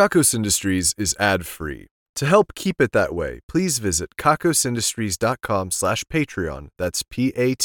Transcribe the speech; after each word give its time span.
Kakos 0.00 0.32
Industries 0.32 0.94
is 0.96 1.14
ad-free. 1.20 1.86
To 2.16 2.24
help 2.24 2.54
keep 2.54 2.80
it 2.80 2.92
that 2.92 3.14
way, 3.14 3.40
please 3.46 3.78
visit 3.78 4.16
kakosindustries.com 4.16 5.72
slash 5.72 6.04
Patreon, 6.04 6.68
that's 6.78 7.02
P-A-T-R-E-O-N, 7.02 7.58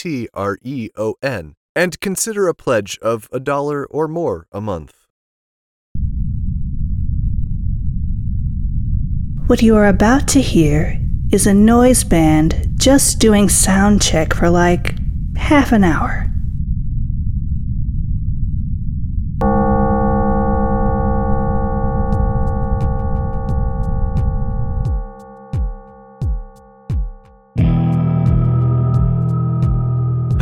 and 1.78 2.00
consider 2.02 2.50
a 2.50 2.54
pledge 2.54 3.00
of 3.02 3.30
a 3.32 3.40
dollar 3.40 3.86
or 3.86 4.10
more 4.10 4.48
a 4.52 4.60
month. 4.60 5.06
What 9.48 9.62
you 9.62 9.78
are 9.78 9.88
about 9.88 10.28
to 10.28 10.42
hear 10.42 11.00
is 11.32 11.48
a 11.48 11.54
noise 11.54 12.04
band 12.04 12.68
just 12.76 13.20
doing 13.20 13.48
sound 13.48 14.02
check 14.02 14.34
for 14.34 14.50
like 14.50 14.94
half 15.38 15.72
an 15.72 15.86
hour. 15.86 16.30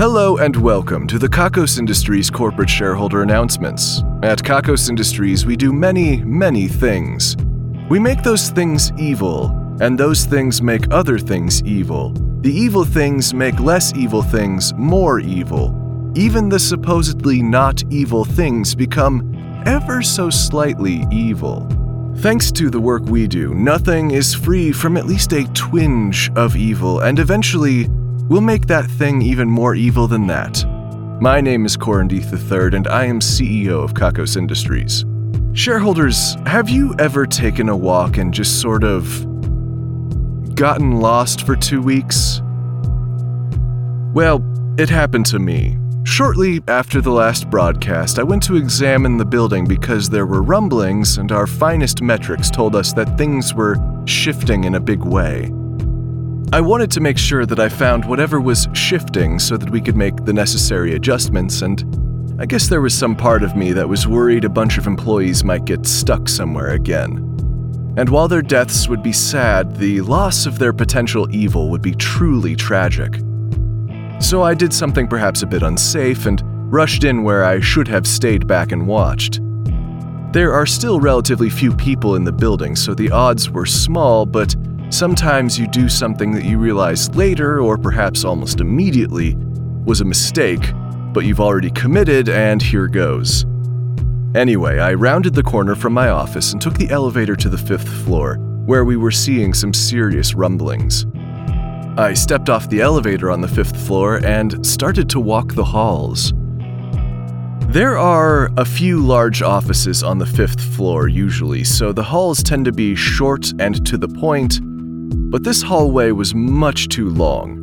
Hello 0.04 0.36
and 0.36 0.54
welcome 0.58 1.08
to 1.08 1.18
the 1.18 1.30
Kakos 1.30 1.80
Industries 1.80 2.30
corporate 2.30 2.70
shareholder 2.70 3.22
announcements. 3.22 4.04
At 4.22 4.40
Kakos 4.40 4.90
Industries, 4.90 5.46
we 5.46 5.56
do 5.56 5.72
many, 5.72 6.18
many 6.26 6.68
things. 6.68 7.38
We 7.90 8.00
make 8.00 8.22
those 8.22 8.50
things 8.50 8.92
evil, 9.00 9.46
and 9.80 9.98
those 9.98 10.26
things 10.26 10.62
make 10.62 10.92
other 10.92 11.18
things 11.18 11.64
evil. 11.64 12.12
The 12.42 12.52
evil 12.52 12.84
things 12.84 13.34
make 13.34 13.58
less 13.62 13.96
evil 13.96 14.22
things 14.22 14.74
more 14.74 15.22
evil. 15.22 15.74
Even 16.16 16.50
the 16.50 16.60
supposedly 16.60 17.42
not 17.42 17.82
evil 17.90 18.26
things 18.26 18.76
become 18.76 19.64
ever 19.66 20.02
so 20.02 20.30
slightly 20.30 21.06
evil. 21.14 21.66
Thanks 22.18 22.52
to 22.52 22.70
the 22.70 22.82
work 22.82 23.04
we 23.04 23.26
do, 23.26 23.54
nothing 23.54 24.12
is 24.12 24.34
free 24.34 24.74
from 24.74 24.98
at 24.98 25.06
least 25.06 25.32
a 25.32 25.46
twinge 25.54 26.30
of 26.36 26.58
evil, 26.58 27.00
and 27.00 27.20
eventually, 27.20 27.88
we'll 28.30 28.42
make 28.42 28.68
that 28.68 28.90
thing 28.90 29.22
even 29.22 29.50
more 29.50 29.76
evil 29.76 30.08
than 30.08 30.28
that. 30.28 30.66
My 31.22 31.42
name 31.42 31.66
is 31.66 31.78
Corin 31.78 32.08
Deth 32.08 32.34
III, 32.34 32.76
and 32.78 32.88
I 32.88 33.06
am 33.06 33.20
CEO 33.20 33.84
of 33.84 33.94
Kakos 33.94 34.36
Industries. 34.36 35.06
Shareholders, 35.54 36.36
have 36.46 36.70
you 36.70 36.96
ever 37.00 37.26
taken 37.26 37.70
a 37.70 37.78
walk 37.78 38.18
and 38.18 38.34
just 38.34 38.60
sort 38.60 38.84
of 38.84 39.06
gotten 40.56 41.00
lost 41.00 41.46
for 41.46 41.56
two 41.56 41.82
weeks? 41.82 42.42
Well, 44.14 44.44
it 44.78 44.90
happened 44.90 45.26
to 45.28 45.40
me. 45.40 45.78
Shortly 46.06 46.62
after 46.68 47.00
the 47.00 47.12
last 47.12 47.50
broadcast, 47.50 48.20
I 48.20 48.24
went 48.24 48.44
to 48.44 48.56
examine 48.56 49.18
the 49.18 49.26
building 49.26 49.66
because 49.66 50.10
there 50.10 50.26
were 50.26 50.42
rumblings, 50.42 51.18
and 51.18 51.32
our 51.32 51.48
finest 51.48 52.02
metrics 52.02 52.50
told 52.50 52.76
us 52.76 52.94
that 52.94 53.18
things 53.18 53.54
were 53.54 53.78
shifting 54.06 54.66
in 54.66 54.76
a 54.76 54.80
big 54.80 55.04
way. 55.04 55.50
I 56.54 56.62
wanted 56.62 56.92
to 56.92 57.00
make 57.00 57.18
sure 57.18 57.48
that 57.48 57.60
I 57.60 57.68
found 57.68 58.06
whatever 58.06 58.40
was 58.40 58.68
shifting 58.74 59.40
so 59.40 59.58
that 59.58 59.72
we 59.72 59.82
could 59.82 59.96
make 59.96 60.24
the 60.24 60.34
necessary 60.34 60.94
adjustments, 60.94 61.64
and 61.64 61.84
I 62.40 62.46
guess 62.46 62.68
there 62.68 62.80
was 62.80 62.94
some 62.96 63.16
part 63.16 63.42
of 63.42 63.56
me 63.56 63.72
that 63.72 63.90
was 63.90 64.08
worried 64.08 64.46
a 64.46 64.50
bunch 64.50 64.78
of 64.78 64.86
employees 64.86 65.44
might 65.44 65.66
get 65.66 65.88
stuck 65.88 66.30
somewhere 66.30 66.74
again. 66.74 67.18
And 67.98 68.08
while 68.08 68.28
their 68.28 68.44
deaths 68.44 68.88
would 68.88 69.02
be 69.02 69.12
sad, 69.12 69.78
the 69.78 70.02
loss 70.02 70.46
of 70.46 70.60
their 70.60 70.74
potential 70.74 71.28
evil 71.32 71.72
would 71.72 71.82
be 71.82 71.96
truly 71.96 72.56
tragic. 72.56 73.16
So 74.20 74.44
I 74.44 74.54
did 74.54 74.72
something 74.72 75.08
perhaps 75.08 75.42
a 75.42 75.48
bit 75.48 75.64
unsafe 75.64 76.28
and 76.28 76.40
rushed 76.72 77.04
in 77.04 77.24
where 77.24 77.46
I 77.46 77.62
should 77.62 77.88
have 77.88 78.06
stayed 78.06 78.46
back 78.46 78.72
and 78.72 78.86
watched. 78.86 79.40
There 80.34 80.54
are 80.54 80.68
still 80.68 81.00
relatively 81.00 81.50
few 81.50 81.76
people 81.76 82.16
in 82.16 82.26
the 82.26 82.32
building, 82.32 82.76
so 82.76 82.94
the 82.94 83.10
odds 83.10 83.50
were 83.50 83.66
small, 83.66 84.28
but 84.28 84.56
sometimes 84.94 85.58
you 85.58 85.68
do 85.68 85.90
something 85.90 86.32
that 86.34 86.46
you 86.46 86.58
realize 86.58 87.14
later, 87.16 87.60
or 87.60 87.78
perhaps 87.78 88.24
almost 88.24 88.60
immediately, 88.60 89.36
was 89.86 90.02
a 90.02 90.06
mistake, 90.06 90.72
but 91.14 91.26
you've 91.26 91.40
already 91.40 91.72
committed, 91.72 92.30
and 92.30 92.62
here 92.62 92.88
goes. 92.88 93.46
Anyway, 94.36 94.80
I 94.80 94.94
rounded 94.94 95.34
the 95.34 95.44
corner 95.44 95.76
from 95.76 95.94
my 95.94 96.10
office 96.10 96.54
and 96.54 96.62
took 96.62 96.76
the 96.76 96.90
elevator 96.90 97.36
to 97.36 97.50
the 97.50 97.58
fifth 97.58 97.88
floor, 97.88 98.36
where 98.66 98.86
we 98.86 98.96
were 98.96 99.12
seeing 99.12 99.54
some 99.54 99.74
serious 99.74 100.36
rumblings. 100.36 101.06
I 101.98 102.14
stepped 102.14 102.50
off 102.50 102.70
the 102.70 102.82
elevator 102.82 103.30
on 103.30 103.42
the 103.42 103.48
fifth 103.48 103.76
floor 103.86 104.24
and 104.26 104.66
started 104.66 105.10
to 105.12 105.20
walk 105.20 105.54
the 105.54 105.66
halls. 105.66 106.34
There 107.68 107.98
are 107.98 108.52
a 108.58 108.66
few 108.66 109.00
large 109.00 109.42
offices 109.42 110.04
on 110.04 110.20
the 110.20 110.26
fifth 110.26 110.62
floor 110.62 111.08
usually, 111.08 111.64
so 111.64 111.92
the 111.92 112.04
halls 112.04 112.44
tend 112.44 112.66
to 112.66 112.72
be 112.72 112.96
short 112.96 113.52
and 113.60 113.86
to 113.88 113.98
the 113.98 114.08
point, 114.08 114.60
but 115.10 115.44
this 115.44 115.62
hallway 115.62 116.12
was 116.12 116.36
much 116.36 116.88
too 116.90 117.10
long. 117.10 117.60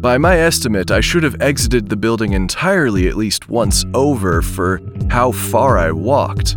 By 0.00 0.18
my 0.18 0.38
estimate, 0.38 0.90
I 0.90 1.00
should 1.00 1.22
have 1.22 1.40
exited 1.40 1.88
the 1.88 1.96
building 1.96 2.32
entirely 2.32 3.08
at 3.08 3.16
least 3.16 3.48
once 3.48 3.84
over 3.94 4.42
for 4.42 4.80
how 5.08 5.32
far 5.32 5.78
I 5.78 5.92
walked. 5.92 6.56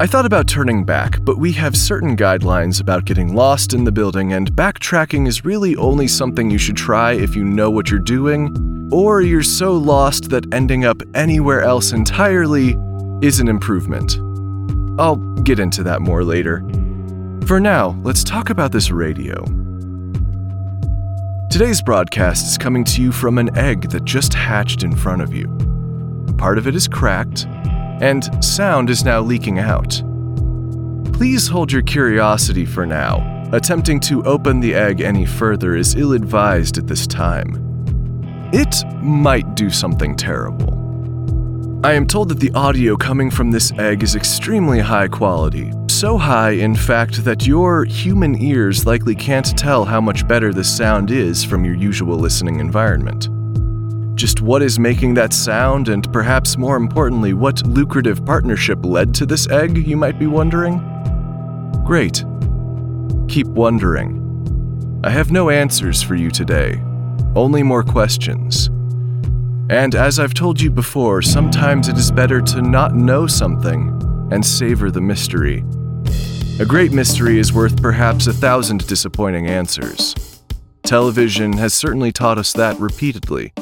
I 0.00 0.06
thought 0.06 0.26
about 0.26 0.46
turning 0.46 0.84
back, 0.84 1.24
but 1.24 1.38
we 1.38 1.50
have 1.52 1.76
certain 1.76 2.16
guidelines 2.16 2.80
about 2.80 3.04
getting 3.04 3.34
lost 3.34 3.72
in 3.74 3.84
the 3.84 3.90
building, 3.90 4.32
and 4.34 4.52
backtracking 4.52 5.26
is 5.26 5.44
really 5.44 5.74
only 5.76 6.06
something 6.06 6.50
you 6.50 6.58
should 6.58 6.76
try 6.76 7.14
if 7.14 7.34
you 7.34 7.42
know 7.42 7.70
what 7.70 7.90
you're 7.90 7.98
doing, 7.98 8.88
or 8.92 9.22
you're 9.22 9.42
so 9.42 9.72
lost 9.72 10.30
that 10.30 10.54
ending 10.54 10.84
up 10.84 11.02
anywhere 11.14 11.62
else 11.62 11.92
entirely 11.92 12.76
is 13.22 13.40
an 13.40 13.48
improvement. 13.48 14.18
I'll 15.00 15.16
get 15.16 15.58
into 15.58 15.82
that 15.82 16.00
more 16.00 16.22
later. 16.22 16.62
For 17.48 17.58
now, 17.58 17.98
let's 18.02 18.24
talk 18.24 18.50
about 18.50 18.72
this 18.72 18.90
radio. 18.90 19.42
Today's 21.50 21.80
broadcast 21.80 22.46
is 22.46 22.58
coming 22.58 22.84
to 22.84 23.00
you 23.00 23.10
from 23.10 23.38
an 23.38 23.56
egg 23.56 23.88
that 23.88 24.04
just 24.04 24.34
hatched 24.34 24.82
in 24.82 24.94
front 24.94 25.22
of 25.22 25.32
you. 25.32 25.46
Part 26.36 26.58
of 26.58 26.66
it 26.66 26.74
is 26.76 26.86
cracked, 26.86 27.46
and 28.02 28.44
sound 28.44 28.90
is 28.90 29.02
now 29.02 29.22
leaking 29.22 29.60
out. 29.60 30.02
Please 31.14 31.48
hold 31.48 31.72
your 31.72 31.80
curiosity 31.80 32.66
for 32.66 32.84
now. 32.84 33.48
Attempting 33.54 33.98
to 34.00 34.22
open 34.24 34.60
the 34.60 34.74
egg 34.74 35.00
any 35.00 35.24
further 35.24 35.74
is 35.74 35.94
ill 35.94 36.12
advised 36.12 36.76
at 36.76 36.86
this 36.86 37.06
time. 37.06 37.54
It 38.52 38.84
might 39.02 39.54
do 39.54 39.70
something 39.70 40.16
terrible. 40.16 40.74
I 41.82 41.94
am 41.94 42.06
told 42.06 42.28
that 42.28 42.40
the 42.40 42.52
audio 42.52 42.94
coming 42.94 43.30
from 43.30 43.52
this 43.52 43.72
egg 43.78 44.02
is 44.02 44.16
extremely 44.16 44.80
high 44.80 45.08
quality. 45.08 45.72
So 45.98 46.16
high, 46.16 46.50
in 46.50 46.76
fact, 46.76 47.24
that 47.24 47.44
your 47.44 47.84
human 47.84 48.40
ears 48.40 48.86
likely 48.86 49.16
can't 49.16 49.58
tell 49.58 49.84
how 49.84 50.00
much 50.00 50.28
better 50.28 50.54
this 50.54 50.72
sound 50.72 51.10
is 51.10 51.42
from 51.42 51.64
your 51.64 51.74
usual 51.74 52.16
listening 52.16 52.60
environment. 52.60 53.28
Just 54.16 54.40
what 54.40 54.62
is 54.62 54.78
making 54.78 55.14
that 55.14 55.32
sound, 55.32 55.88
and 55.88 56.06
perhaps 56.12 56.56
more 56.56 56.76
importantly, 56.76 57.32
what 57.32 57.66
lucrative 57.66 58.24
partnership 58.24 58.78
led 58.84 59.12
to 59.16 59.26
this 59.26 59.48
egg, 59.48 59.88
you 59.88 59.96
might 59.96 60.20
be 60.20 60.28
wondering? 60.28 60.78
Great. 61.84 62.24
Keep 63.26 63.48
wondering. 63.48 65.00
I 65.02 65.10
have 65.10 65.32
no 65.32 65.50
answers 65.50 66.00
for 66.00 66.14
you 66.14 66.30
today, 66.30 66.80
only 67.34 67.64
more 67.64 67.82
questions. 67.82 68.68
And 69.68 69.96
as 69.96 70.20
I've 70.20 70.34
told 70.34 70.60
you 70.60 70.70
before, 70.70 71.22
sometimes 71.22 71.88
it 71.88 71.98
is 71.98 72.12
better 72.12 72.40
to 72.40 72.62
not 72.62 72.94
know 72.94 73.26
something 73.26 74.00
and 74.30 74.46
savor 74.46 74.92
the 74.92 75.00
mystery. 75.00 75.64
A 76.60 76.66
great 76.66 76.90
mystery 76.90 77.38
is 77.38 77.52
worth 77.52 77.80
perhaps 77.80 78.26
a 78.26 78.32
thousand 78.32 78.84
disappointing 78.88 79.46
answers. 79.46 80.42
Television 80.82 81.52
has 81.52 81.72
certainly 81.72 82.10
taught 82.10 82.36
us 82.36 82.52
that 82.54 82.76
repeatedly. 82.80 83.52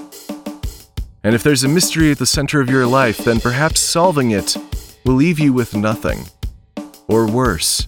And 1.22 1.34
if 1.34 1.42
there's 1.42 1.62
a 1.62 1.68
mystery 1.68 2.10
at 2.10 2.18
the 2.18 2.24
center 2.24 2.58
of 2.58 2.70
your 2.70 2.86
life, 2.86 3.18
then 3.18 3.38
perhaps 3.38 3.80
solving 3.80 4.30
it 4.30 4.56
will 5.04 5.12
leave 5.12 5.38
you 5.38 5.52
with 5.52 5.76
nothing. 5.76 6.24
Or 7.06 7.30
worse. 7.30 7.86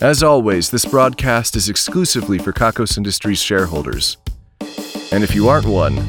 As 0.00 0.22
always, 0.22 0.70
this 0.70 0.84
broadcast 0.84 1.56
is 1.56 1.68
exclusively 1.68 2.38
for 2.38 2.52
Kakos 2.52 2.96
Industries 2.96 3.42
shareholders. 3.42 4.16
And 5.10 5.24
if 5.24 5.34
you 5.34 5.48
aren't 5.48 5.66
one, 5.66 6.06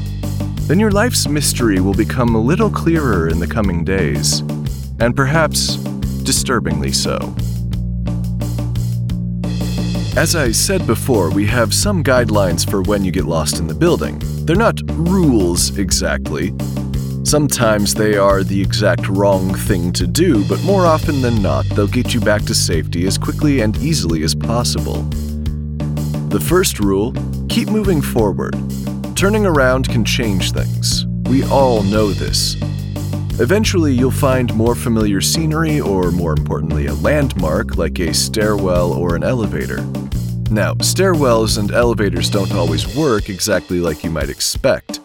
then 0.68 0.78
your 0.78 0.92
life's 0.92 1.26
mystery 1.26 1.80
will 1.80 1.94
become 1.94 2.36
a 2.36 2.40
little 2.40 2.70
clearer 2.70 3.28
in 3.28 3.40
the 3.40 3.48
coming 3.48 3.82
days, 3.82 4.42
and 5.00 5.16
perhaps 5.16 5.74
disturbingly 6.22 6.92
so. 6.92 7.34
As 10.16 10.34
I 10.34 10.50
said 10.50 10.88
before, 10.88 11.30
we 11.30 11.46
have 11.46 11.72
some 11.72 12.02
guidelines 12.02 12.68
for 12.68 12.82
when 12.82 13.04
you 13.04 13.12
get 13.12 13.26
lost 13.26 13.60
in 13.60 13.68
the 13.68 13.74
building. 13.74 14.20
They're 14.44 14.56
not 14.56 14.80
rules 14.86 15.78
exactly. 15.78 16.52
Sometimes 17.22 17.94
they 17.94 18.16
are 18.16 18.42
the 18.42 18.60
exact 18.60 19.06
wrong 19.08 19.54
thing 19.54 19.92
to 19.92 20.08
do, 20.08 20.44
but 20.48 20.60
more 20.64 20.84
often 20.84 21.22
than 21.22 21.40
not, 21.40 21.64
they'll 21.70 21.86
get 21.86 22.12
you 22.12 22.20
back 22.20 22.42
to 22.46 22.54
safety 22.56 23.06
as 23.06 23.18
quickly 23.18 23.60
and 23.60 23.76
easily 23.76 24.24
as 24.24 24.34
possible. 24.34 25.02
The 26.28 26.44
first 26.44 26.80
rule 26.80 27.14
keep 27.48 27.68
moving 27.68 28.02
forward. 28.02 28.56
Turning 29.14 29.46
around 29.46 29.88
can 29.88 30.04
change 30.04 30.50
things. 30.50 31.06
We 31.28 31.44
all 31.44 31.84
know 31.84 32.10
this. 32.10 32.56
Eventually, 33.40 33.94
you'll 33.94 34.10
find 34.10 34.54
more 34.54 34.74
familiar 34.74 35.22
scenery, 35.22 35.80
or 35.80 36.10
more 36.10 36.32
importantly, 36.32 36.88
a 36.88 36.94
landmark 36.96 37.78
like 37.78 37.98
a 37.98 38.12
stairwell 38.12 38.92
or 38.92 39.16
an 39.16 39.24
elevator. 39.24 39.78
Now, 40.50 40.74
stairwells 40.74 41.56
and 41.56 41.70
elevators 41.70 42.28
don't 42.28 42.52
always 42.52 42.94
work 42.94 43.30
exactly 43.30 43.80
like 43.80 44.04
you 44.04 44.10
might 44.10 44.28
expect. 44.28 45.00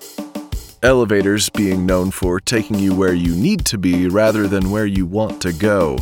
Elevators 0.83 1.49
being 1.49 1.85
known 1.85 2.11
for 2.11 2.41
taking 2.41 2.77
you 2.77 2.93
where 2.93 3.13
you 3.13 3.33
need 3.33 3.63
to 3.67 3.77
be 3.77 4.09
rather 4.09 4.49
than 4.49 4.69
where 4.69 4.85
you 4.85 5.05
want 5.05 5.41
to 5.43 5.53
go. 5.53 5.97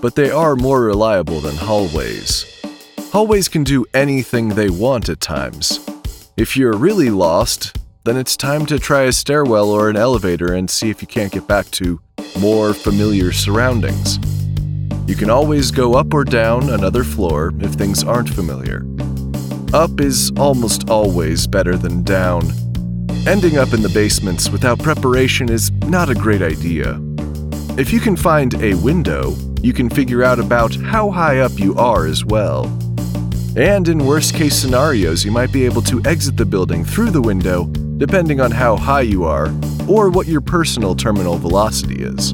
But 0.00 0.14
they 0.14 0.30
are 0.30 0.56
more 0.56 0.80
reliable 0.80 1.42
than 1.42 1.56
hallways. 1.56 2.46
Hallways 3.12 3.48
can 3.48 3.64
do 3.64 3.84
anything 3.92 4.48
they 4.48 4.70
want 4.70 5.10
at 5.10 5.20
times. 5.20 5.86
If 6.38 6.56
you're 6.56 6.72
really 6.72 7.10
lost, 7.10 7.76
then 8.04 8.16
it's 8.16 8.36
time 8.36 8.64
to 8.64 8.78
try 8.78 9.02
a 9.02 9.12
stairwell 9.12 9.70
or 9.70 9.90
an 9.90 9.96
elevator 9.96 10.54
and 10.54 10.70
see 10.70 10.88
if 10.88 11.02
you 11.02 11.08
can't 11.08 11.32
get 11.32 11.46
back 11.46 11.70
to 11.70 12.00
more 12.40 12.72
familiar 12.72 13.30
surroundings. 13.30 14.18
You 15.06 15.14
can 15.14 15.28
always 15.28 15.70
go 15.70 15.94
up 15.94 16.14
or 16.14 16.24
down 16.24 16.70
another 16.70 17.04
floor 17.04 17.52
if 17.60 17.72
things 17.72 18.02
aren't 18.02 18.30
familiar. 18.30 18.86
Up 19.74 20.00
is 20.00 20.32
almost 20.38 20.88
always 20.88 21.46
better 21.46 21.76
than 21.76 22.02
down. 22.02 22.42
Ending 23.26 23.58
up 23.58 23.74
in 23.74 23.82
the 23.82 23.90
basements 23.92 24.48
without 24.48 24.78
preparation 24.78 25.50
is 25.50 25.70
not 25.86 26.08
a 26.08 26.14
great 26.14 26.40
idea. 26.40 26.98
If 27.76 27.92
you 27.92 28.00
can 28.00 28.16
find 28.16 28.54
a 28.62 28.74
window, 28.76 29.36
you 29.60 29.74
can 29.74 29.90
figure 29.90 30.24
out 30.24 30.38
about 30.38 30.74
how 30.74 31.10
high 31.10 31.40
up 31.40 31.58
you 31.58 31.76
are 31.76 32.06
as 32.06 32.24
well. 32.24 32.64
And 33.56 33.88
in 33.88 34.06
worst 34.06 34.34
case 34.34 34.56
scenarios, 34.56 35.22
you 35.22 35.32
might 35.32 35.52
be 35.52 35.66
able 35.66 35.82
to 35.82 36.00
exit 36.06 36.38
the 36.38 36.46
building 36.46 36.82
through 36.82 37.10
the 37.10 37.20
window 37.20 37.70
depending 38.00 38.40
on 38.40 38.50
how 38.50 38.76
high 38.76 39.02
you 39.02 39.24
are 39.24 39.48
or 39.86 40.08
what 40.08 40.26
your 40.26 40.40
personal 40.40 40.94
terminal 40.94 41.36
velocity 41.36 42.02
is. 42.02 42.32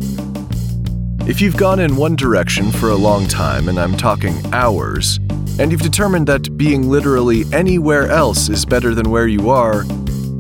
If 1.29 1.41
you've 1.41 1.57
gone 1.57 1.81
in 1.81 1.97
one 1.97 2.15
direction 2.15 2.71
for 2.71 2.91
a 2.91 2.95
long 2.95 3.27
time, 3.27 3.69
and 3.69 3.77
I'm 3.77 3.97
talking 3.97 4.37
hours, 4.55 5.19
and 5.59 5.73
you've 5.73 5.83
determined 5.83 6.29
that 6.29 6.57
being 6.57 6.89
literally 6.89 7.43
anywhere 7.53 8.09
else 8.09 8.49
is 8.49 8.65
better 8.65 8.95
than 8.95 9.11
where 9.11 9.27
you 9.27 9.51
are, 9.51 9.85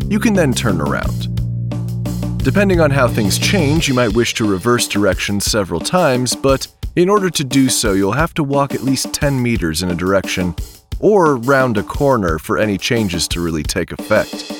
you 0.08 0.20
can 0.20 0.34
then 0.34 0.55
turn 0.55 0.81
around. 0.81 1.34
Depending 2.44 2.81
on 2.81 2.93
how 2.93 3.08
things 3.08 3.37
change, 3.37 3.88
you 3.88 3.94
might 3.94 4.14
wish 4.14 4.32
to 4.34 4.49
reverse 4.49 4.87
direction 4.87 5.40
several 5.40 5.81
times, 5.81 6.37
but 6.37 6.69
in 6.94 7.08
order 7.08 7.31
to 7.31 7.43
do 7.43 7.69
so, 7.69 7.94
you'll 7.94 8.12
have 8.12 8.32
to 8.34 8.44
walk 8.44 8.76
at 8.76 8.84
least 8.84 9.12
10 9.12 9.43
meters 9.43 9.82
in 9.82 9.90
a 9.90 9.94
direction 9.96 10.55
or 11.00 11.34
round 11.34 11.76
a 11.76 11.82
corner 11.82 12.38
for 12.38 12.58
any 12.58 12.78
changes 12.78 13.26
to 13.26 13.40
really 13.40 13.64
take 13.64 13.90
effect. 13.90 14.56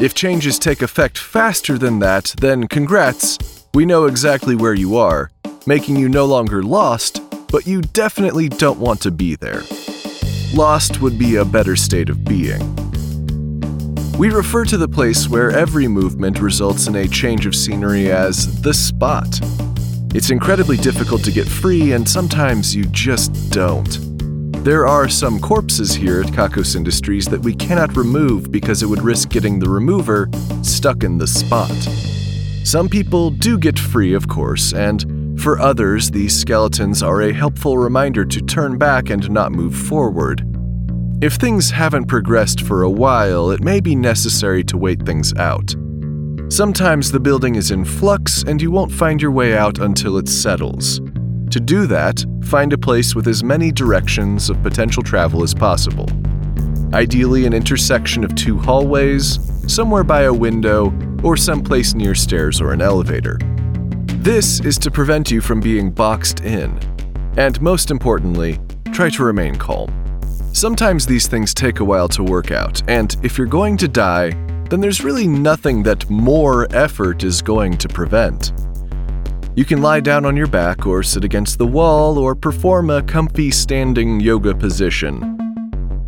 If 0.00 0.14
changes 0.14 0.58
take 0.58 0.80
effect 0.80 1.18
faster 1.18 1.76
than 1.76 1.98
that, 1.98 2.34
then 2.40 2.68
congrats, 2.68 3.66
we 3.74 3.84
know 3.84 4.06
exactly 4.06 4.56
where 4.56 4.72
you 4.72 4.96
are, 4.96 5.30
making 5.66 5.96
you 5.96 6.08
no 6.08 6.24
longer 6.24 6.62
lost, 6.62 7.20
but 7.48 7.66
you 7.66 7.82
definitely 7.82 8.48
don't 8.48 8.80
want 8.80 9.02
to 9.02 9.10
be 9.10 9.36
there. 9.36 9.62
Lost 10.54 11.02
would 11.02 11.18
be 11.18 11.36
a 11.36 11.44
better 11.44 11.76
state 11.76 12.08
of 12.08 12.24
being. 12.24 12.60
We 14.16 14.30
refer 14.30 14.64
to 14.66 14.78
the 14.78 14.88
place 14.88 15.28
where 15.28 15.50
every 15.50 15.86
movement 15.86 16.40
results 16.40 16.86
in 16.86 16.96
a 16.96 17.06
change 17.06 17.44
of 17.44 17.54
scenery 17.54 18.10
as 18.10 18.62
the 18.62 18.72
spot. 18.72 19.38
It's 20.14 20.30
incredibly 20.30 20.78
difficult 20.78 21.22
to 21.24 21.30
get 21.30 21.46
free, 21.46 21.92
and 21.92 22.08
sometimes 22.08 22.74
you 22.74 22.86
just 22.86 23.50
don't. 23.50 24.09
There 24.62 24.86
are 24.86 25.08
some 25.08 25.40
corpses 25.40 25.94
here 25.94 26.20
at 26.20 26.26
Kakos 26.34 26.76
Industries 26.76 27.24
that 27.28 27.40
we 27.40 27.54
cannot 27.54 27.96
remove 27.96 28.52
because 28.52 28.82
it 28.82 28.86
would 28.86 29.00
risk 29.00 29.30
getting 29.30 29.58
the 29.58 29.70
remover 29.70 30.28
stuck 30.62 31.02
in 31.02 31.16
the 31.16 31.26
spot. 31.26 31.74
Some 32.62 32.86
people 32.86 33.30
do 33.30 33.56
get 33.56 33.78
free, 33.78 34.12
of 34.12 34.28
course, 34.28 34.74
and 34.74 35.40
for 35.40 35.58
others, 35.58 36.10
these 36.10 36.38
skeletons 36.38 37.02
are 37.02 37.22
a 37.22 37.32
helpful 37.32 37.78
reminder 37.78 38.26
to 38.26 38.40
turn 38.42 38.76
back 38.76 39.08
and 39.08 39.30
not 39.30 39.50
move 39.50 39.74
forward. 39.74 40.44
If 41.22 41.36
things 41.36 41.70
haven't 41.70 42.08
progressed 42.08 42.60
for 42.60 42.82
a 42.82 42.90
while, 42.90 43.50
it 43.50 43.62
may 43.62 43.80
be 43.80 43.96
necessary 43.96 44.62
to 44.64 44.76
wait 44.76 45.06
things 45.06 45.32
out. 45.38 45.74
Sometimes 46.50 47.10
the 47.10 47.20
building 47.20 47.54
is 47.54 47.70
in 47.70 47.86
flux 47.86 48.42
and 48.42 48.60
you 48.60 48.70
won't 48.70 48.92
find 48.92 49.22
your 49.22 49.30
way 49.30 49.56
out 49.56 49.78
until 49.78 50.18
it 50.18 50.28
settles. 50.28 51.00
To 51.50 51.58
do 51.58 51.86
that, 51.86 52.24
find 52.44 52.72
a 52.72 52.78
place 52.78 53.16
with 53.16 53.26
as 53.26 53.42
many 53.42 53.72
directions 53.72 54.50
of 54.50 54.62
potential 54.62 55.02
travel 55.02 55.42
as 55.42 55.52
possible. 55.52 56.06
Ideally, 56.94 57.44
an 57.44 57.52
intersection 57.52 58.22
of 58.22 58.36
two 58.36 58.56
hallways, 58.56 59.40
somewhere 59.66 60.04
by 60.04 60.22
a 60.22 60.32
window, 60.32 60.92
or 61.24 61.36
someplace 61.36 61.92
near 61.94 62.14
stairs 62.14 62.60
or 62.60 62.72
an 62.72 62.80
elevator. 62.80 63.36
This 64.22 64.60
is 64.60 64.78
to 64.78 64.92
prevent 64.92 65.32
you 65.32 65.40
from 65.40 65.58
being 65.58 65.90
boxed 65.90 66.40
in. 66.40 66.78
And 67.36 67.60
most 67.60 67.90
importantly, 67.90 68.60
try 68.92 69.10
to 69.10 69.24
remain 69.24 69.56
calm. 69.56 69.92
Sometimes 70.52 71.04
these 71.04 71.26
things 71.26 71.52
take 71.52 71.80
a 71.80 71.84
while 71.84 72.08
to 72.10 72.22
work 72.22 72.52
out, 72.52 72.80
and 72.88 73.16
if 73.24 73.36
you're 73.36 73.46
going 73.48 73.76
to 73.78 73.88
die, 73.88 74.30
then 74.68 74.80
there's 74.80 75.02
really 75.02 75.26
nothing 75.26 75.82
that 75.82 76.08
more 76.08 76.68
effort 76.72 77.24
is 77.24 77.42
going 77.42 77.76
to 77.78 77.88
prevent. 77.88 78.52
You 79.60 79.66
can 79.66 79.82
lie 79.82 80.00
down 80.00 80.24
on 80.24 80.38
your 80.38 80.46
back 80.46 80.86
or 80.86 81.02
sit 81.02 81.22
against 81.22 81.58
the 81.58 81.66
wall 81.66 82.16
or 82.16 82.34
perform 82.34 82.88
a 82.88 83.02
comfy 83.02 83.50
standing 83.50 84.18
yoga 84.18 84.54
position. 84.54 85.36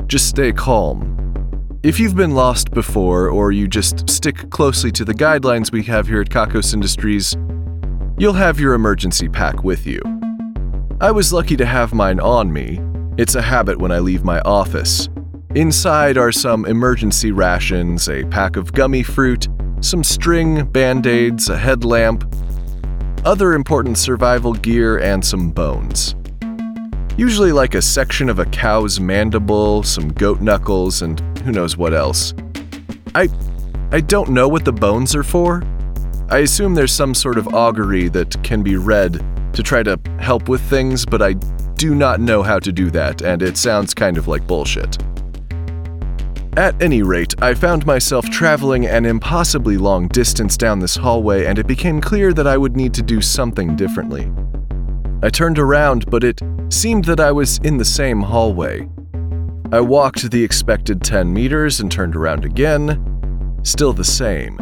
Just 0.07 0.27
stay 0.27 0.55
calm. 0.55 1.79
If 1.83 2.01
you've 2.01 2.17
been 2.17 2.31
lost 2.31 2.71
before 2.71 3.29
or 3.29 3.53
you 3.53 3.69
just 3.69 4.09
stick 4.09 4.49
closely 4.49 4.91
to 4.93 5.05
the 5.05 5.13
guidelines 5.13 5.71
we 5.71 5.83
have 5.83 6.07
here 6.07 6.23
at 6.23 6.31
Kakos 6.31 6.73
Industries, 6.73 7.37
you'll 8.17 8.33
have 8.33 8.59
your 8.59 8.73
emergency 8.73 9.29
pack 9.29 9.63
with 9.63 9.87
you. 9.87 10.01
I 11.03 11.11
was 11.11 11.31
lucky 11.31 11.59
to 11.59 11.67
have 11.67 11.93
mine 11.93 12.21
on 12.21 12.51
me. 12.55 12.81
It's 13.19 13.35
a 13.35 13.43
habit 13.43 13.79
when 13.79 13.93
I 13.93 13.99
leave 13.99 14.25
my 14.25 14.41
office. 14.47 15.11
Inside 15.55 16.17
are 16.17 16.33
some 16.33 16.65
emergency 16.65 17.33
rations, 17.33 18.09
a 18.09 18.25
pack 18.29 18.57
of 18.57 18.73
gummy 18.73 19.03
fruit, 19.03 19.47
some 19.83 20.03
string, 20.03 20.65
band 20.65 21.07
aids, 21.07 21.51
a 21.51 21.59
headlamp, 21.59 22.25
other 23.25 23.55
important 23.55 23.99
survival 23.99 24.53
gear, 24.53 24.99
and 24.99 25.25
some 25.25 25.51
bones. 25.51 26.15
Usually, 27.17 27.53
like 27.53 27.75
a 27.75 27.83
section 27.83 28.29
of 28.29 28.39
a 28.39 28.47
cow's 28.47 28.99
mandible, 28.99 29.83
some 29.83 30.09
goat 30.13 30.41
knuckles, 30.41 31.03
and 31.03 31.21
who 31.39 31.53
knows 31.53 31.77
what 31.77 31.95
else. 31.95 32.35
I. 33.15 33.29
I 33.91 34.01
don't 34.01 34.31
know 34.31 34.49
what 34.49 34.65
the 34.65 34.73
bones 34.73 35.15
are 35.15 35.23
for. 35.23 35.63
I 36.31 36.39
assume 36.39 36.75
there's 36.75 36.95
some 36.95 37.15
sort 37.15 37.37
of 37.37 37.55
augury 37.55 38.09
that 38.09 38.43
can 38.43 38.63
be 38.63 38.77
read 38.77 39.23
to 39.53 39.63
try 39.63 39.83
to 39.83 40.01
help 40.19 40.49
with 40.49 40.63
things, 40.63 41.05
but 41.05 41.21
I 41.21 41.35
do 41.75 41.95
not 41.95 42.19
know 42.19 42.43
how 42.43 42.59
to 42.59 42.73
do 42.73 42.91
that, 42.93 43.21
and 43.21 43.43
it 43.43 43.59
sounds 43.59 43.93
kind 43.93 44.17
of 44.17 44.29
like 44.29 44.47
bullshit. 44.47 44.97
At 46.57 46.81
any 46.83 47.03
rate, 47.03 47.35
I 47.41 47.55
found 47.55 47.87
myself 47.87 48.29
traveling 48.29 48.85
an 48.87 49.07
impossibly 49.07 49.79
long 49.79 50.09
distance 50.09 50.59
down 50.59 50.81
this 50.81 50.97
hallway, 50.97 51.47
and 51.47 51.59
it 51.59 51.67
became 51.67 51.99
clear 51.99 52.35
that 52.35 52.47
I 52.47 52.59
would 52.59 52.77
need 52.77 52.93
to 52.95 53.03
do 53.03 53.23
something 53.23 53.75
differently. 53.75 54.31
I 55.23 55.31
turned 55.31 55.59
around, 55.59 56.11
but 56.11 56.23
it 56.23 56.43
seemed 56.69 57.07
that 57.07 57.21
I 57.21 57.33
was 57.33 57.57
in 57.65 57.79
the 57.79 57.87
same 57.87 58.21
hallway. 58.21 58.87
I 59.73 59.81
walked 59.81 60.31
the 60.31 60.45
expected 60.45 61.03
10 61.03 61.33
meters 61.33 61.81
and 61.81 61.91
turned 61.91 62.15
around 62.15 62.45
again. 62.45 63.59
Still 63.63 63.95
the 63.95 64.05
same. 64.05 64.59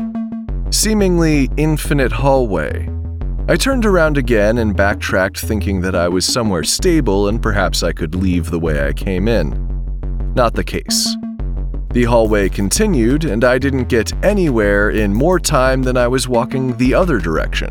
Seemingly 0.70 1.50
infinite 1.56 2.12
hallway. 2.12 2.88
I 3.48 3.56
turned 3.56 3.84
around 3.84 4.16
again 4.16 4.58
and 4.58 4.76
backtracked, 4.76 5.40
thinking 5.40 5.80
that 5.80 5.96
I 5.96 6.06
was 6.06 6.24
somewhere 6.24 6.62
stable 6.62 7.26
and 7.26 7.42
perhaps 7.42 7.82
I 7.82 7.92
could 7.92 8.14
leave 8.14 8.48
the 8.48 8.60
way 8.60 8.86
I 8.86 8.92
came 8.92 9.26
in. 9.26 9.66
Not 10.36 10.54
the 10.54 10.62
case. 10.62 11.16
The 11.92 12.04
hallway 12.04 12.48
continued, 12.48 13.24
and 13.24 13.42
I 13.42 13.58
didn't 13.58 13.88
get 13.88 14.12
anywhere 14.24 14.90
in 14.90 15.12
more 15.12 15.40
time 15.40 15.82
than 15.82 15.96
I 15.96 16.06
was 16.06 16.28
walking 16.28 16.76
the 16.76 16.94
other 16.94 17.18
direction. 17.18 17.68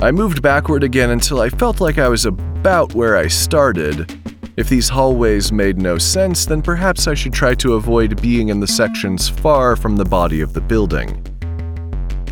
I 0.00 0.12
moved 0.12 0.40
backward 0.40 0.84
again 0.84 1.10
until 1.10 1.40
I 1.40 1.48
felt 1.48 1.80
like 1.80 1.98
I 1.98 2.08
was 2.08 2.26
about 2.26 2.94
where 2.94 3.16
I 3.16 3.26
started. 3.26 4.20
If 4.56 4.68
these 4.68 4.88
hallways 4.88 5.50
made 5.50 5.78
no 5.78 5.98
sense, 5.98 6.46
then 6.46 6.62
perhaps 6.62 7.08
I 7.08 7.14
should 7.14 7.32
try 7.32 7.56
to 7.56 7.74
avoid 7.74 8.22
being 8.22 8.50
in 8.50 8.60
the 8.60 8.68
sections 8.68 9.28
far 9.28 9.74
from 9.74 9.96
the 9.96 10.04
body 10.04 10.40
of 10.40 10.52
the 10.52 10.60
building. 10.60 11.20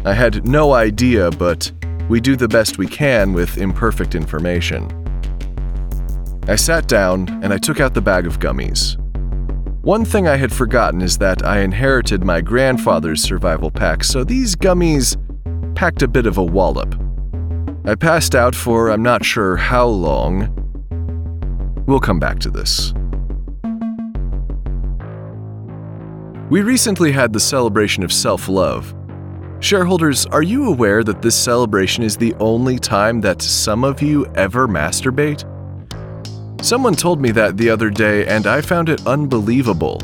I 0.05 0.13
had 0.13 0.47
no 0.47 0.73
idea, 0.73 1.33
but 1.33 1.73
we 2.09 2.21
do 2.21 2.37
the 2.37 2.47
best 2.47 2.79
we 2.79 2.87
can 2.87 3.33
with 3.33 3.59
imperfect 3.59 4.15
information. 4.15 4.87
I 6.47 6.55
sat 6.55 6.87
down 6.87 7.29
and 7.43 7.53
I 7.53 7.59
took 7.59 7.81
out 7.81 7.93
the 7.93 8.01
bag 8.01 8.25
of 8.25 8.39
gummies. 8.39 9.02
One 9.83 10.05
thing 10.05 10.29
I 10.29 10.37
had 10.37 10.53
forgotten 10.53 11.03
is 11.03 11.19
that 11.19 11.45
I 11.45 11.59
inherited 11.59 12.23
my 12.23 12.41
grandfather's 12.41 13.21
survival 13.21 13.69
pack, 13.69 14.05
so 14.05 14.23
these 14.23 14.55
gummies 14.55 15.17
packed 15.75 16.03
a 16.03 16.09
bit 16.09 16.25
of 16.25 16.39
a 16.39 16.45
wallop. 16.45 16.95
I 17.85 17.97
passed 17.97 18.37
out 18.37 18.55
for 18.55 18.91
I'm 18.93 19.03
not 19.03 19.25
sure 19.25 19.57
how 19.57 19.89
long. 19.89 20.55
We'll 21.89 21.99
come 21.99 22.21
back 22.21 22.39
to 22.41 22.51
this. 22.51 22.93
We 26.49 26.63
recently 26.63 27.11
had 27.11 27.33
the 27.33 27.41
celebration 27.41 28.05
of 28.05 28.13
self 28.13 28.49
love. 28.49 28.95
Shareholders, 29.59 30.27
are 30.27 30.45
you 30.45 30.69
aware 30.69 31.03
that 31.03 31.23
this 31.23 31.35
celebration 31.35 32.05
is 32.05 32.17
the 32.17 32.35
only 32.35 32.79
time 32.79 33.21
that 33.23 33.43
some 33.43 33.83
of 33.83 34.01
you 34.01 34.27
ever 34.37 34.69
masturbate? 34.69 35.43
Someone 36.63 36.95
told 36.95 37.21
me 37.21 37.33
that 37.33 37.57
the 37.57 37.69
other 37.69 37.91
day, 37.91 38.25
and 38.25 38.47
I 38.47 38.61
found 38.61 38.89
it 38.89 39.05
unbelievable. 39.05 40.01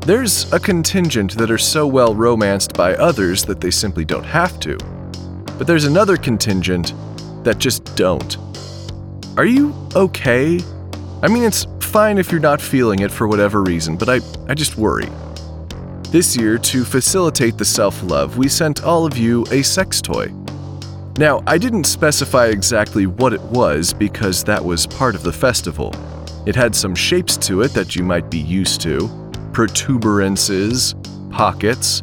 There's 0.00 0.52
a 0.52 0.60
contingent 0.60 1.38
that 1.38 1.50
are 1.50 1.56
so 1.56 1.86
well 1.86 2.14
romanced 2.14 2.74
by 2.74 2.94
others 2.96 3.46
that 3.46 3.62
they 3.62 3.70
simply 3.70 4.04
don't 4.04 4.22
have 4.22 4.60
to. 4.60 4.76
But 5.56 5.66
there's 5.66 5.86
another 5.86 6.18
contingent 6.18 6.92
that 7.44 7.56
just 7.56 7.96
don't. 7.96 8.36
Are 9.38 9.46
you 9.46 9.74
okay? 9.96 10.60
I 11.22 11.28
mean, 11.28 11.44
it's 11.44 11.66
fine 11.80 12.18
if 12.18 12.30
you're 12.30 12.42
not 12.42 12.60
feeling 12.60 12.98
it 12.98 13.10
for 13.10 13.26
whatever 13.26 13.62
reason, 13.62 13.96
but 13.96 14.10
I, 14.10 14.20
I 14.50 14.54
just 14.54 14.76
worry. 14.76 15.08
This 16.10 16.36
year, 16.36 16.58
to 16.58 16.84
facilitate 16.84 17.56
the 17.56 17.64
self 17.64 18.02
love, 18.02 18.36
we 18.36 18.48
sent 18.48 18.84
all 18.84 19.06
of 19.06 19.16
you 19.16 19.46
a 19.50 19.62
sex 19.62 20.02
toy. 20.02 20.30
Now, 21.18 21.42
I 21.46 21.56
didn't 21.56 21.84
specify 21.84 22.48
exactly 22.48 23.06
what 23.06 23.32
it 23.32 23.40
was 23.40 23.94
because 23.94 24.44
that 24.44 24.62
was 24.62 24.86
part 24.86 25.14
of 25.14 25.22
the 25.22 25.32
festival. 25.32 25.94
It 26.44 26.54
had 26.54 26.74
some 26.74 26.94
shapes 26.94 27.38
to 27.38 27.62
it 27.62 27.72
that 27.72 27.96
you 27.96 28.02
might 28.02 28.30
be 28.30 28.38
used 28.38 28.82
to 28.82 29.08
protuberances, 29.52 30.94
pockets. 31.30 32.02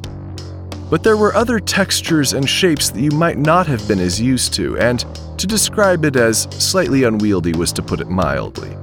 But 0.89 1.03
there 1.03 1.17
were 1.17 1.35
other 1.35 1.59
textures 1.59 2.33
and 2.33 2.49
shapes 2.49 2.89
that 2.89 2.99
you 2.99 3.11
might 3.11 3.37
not 3.37 3.67
have 3.67 3.87
been 3.87 3.99
as 3.99 4.19
used 4.19 4.55
to, 4.55 4.79
and 4.79 5.05
to 5.37 5.45
describe 5.45 6.03
it 6.05 6.15
as 6.15 6.47
slightly 6.51 7.03
unwieldy 7.03 7.53
was 7.53 7.71
to 7.73 7.83
put 7.83 7.99
it 7.99 8.09
mildly. 8.09 8.75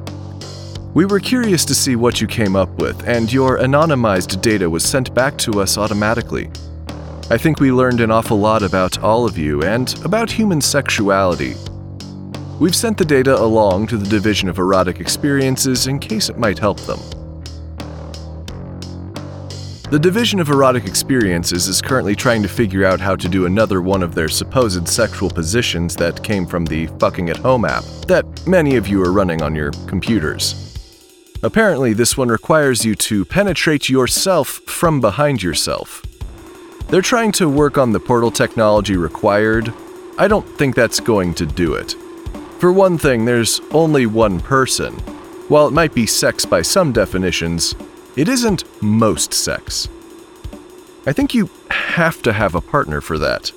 We 0.95 1.07
were 1.07 1.19
curious 1.19 1.65
to 1.65 1.75
see 1.75 1.97
what 1.97 2.21
you 2.21 2.29
came 2.29 2.55
up 2.55 2.71
with, 2.79 3.03
and 3.09 3.33
your 3.33 3.59
anonymized 3.59 4.41
data 4.41 4.71
was 4.71 4.85
sent 4.85 5.13
back 5.13 5.37
to 5.39 5.61
us 5.61 5.77
automatically. 5.77 6.49
I 7.33 7.39
think 7.39 7.61
we 7.61 7.71
learned 7.71 8.01
an 8.01 8.11
awful 8.11 8.41
lot 8.41 8.65
about 8.65 8.99
all 9.05 9.25
of 9.25 9.39
you 9.39 9.63
and 9.63 9.95
about 10.05 10.33
human 10.33 10.61
sexuality. 10.61 11.55
We've 12.59 12.75
sent 12.75 12.99
the 12.99 13.05
data 13.05 13.41
along 13.41 13.87
to 13.87 13.97
the 13.97 14.09
Division 14.09 14.49
of 14.49 14.59
Erotic 14.59 14.99
Experiences 14.99 15.87
in 15.87 16.01
case 16.01 16.29
it 16.29 16.39
might 16.39 16.59
help 16.59 16.81
them. 16.81 16.99
The 19.93 19.99
Division 20.01 20.41
of 20.41 20.49
Erotic 20.49 20.87
Experiences 20.87 21.69
is 21.69 21.81
currently 21.81 22.17
trying 22.17 22.43
to 22.43 22.49
figure 22.49 22.85
out 22.85 22.99
how 22.99 23.15
to 23.15 23.29
do 23.29 23.47
another 23.47 23.81
one 23.81 24.03
of 24.03 24.17
their 24.17 24.29
supposed 24.29 24.89
sexual 24.89 25.31
positions 25.31 25.95
that 25.97 26.25
came 26.25 26.47
from 26.47 26.65
the 26.65 26.89
Fucking 26.99 27.31
at 27.31 27.37
Home 27.37 27.65
app 27.65 27.85
that 28.09 28.25
many 28.45 28.75
of 28.75 28.89
you 28.89 29.01
are 29.05 29.13
running 29.13 29.41
on 29.41 29.55
your 29.55 29.71
computers. 29.87 30.77
Apparently, 31.45 31.93
this 31.93 32.17
one 32.17 32.29
requires 32.29 32.85
you 32.85 32.97
to 32.97 33.25
penetrate 33.25 33.89
yourself 33.89 34.49
from 34.67 35.01
behind 35.01 35.45
yourself. 35.45 36.05
They're 36.91 37.03
trying 37.03 37.31
to 37.33 37.49
work 37.49 37.79
on 37.79 37.93
the 37.93 38.01
portal 38.01 38.33
technology 38.33 38.97
required. 38.97 39.73
I 40.19 40.27
don't 40.27 40.47
think 40.59 40.75
that's 40.75 40.99
going 40.99 41.35
to 41.35 41.47
do 41.47 41.75
it. 41.75 41.93
For 42.59 42.73
one 42.73 42.99
thing, 42.99 43.25
there's 43.25 43.61
only 43.71 44.07
one 44.07 44.41
person. 44.41 44.95
While 45.47 45.69
it 45.69 45.73
might 45.73 45.95
be 45.95 46.05
sex 46.05 46.45
by 46.45 46.63
some 46.63 46.93
definitions, 46.93 47.77
it 48.17 48.29
isn't 48.29 48.65
most 48.83 49.33
sex. 49.33 49.89
I 51.07 51.13
think 51.13 51.33
you 51.33 51.49
have 51.71 52.23
to 52.23 52.33
have 52.33 52.57
a 52.57 52.61
partner 52.61 53.01
for 53.01 53.19
that. 53.19 53.53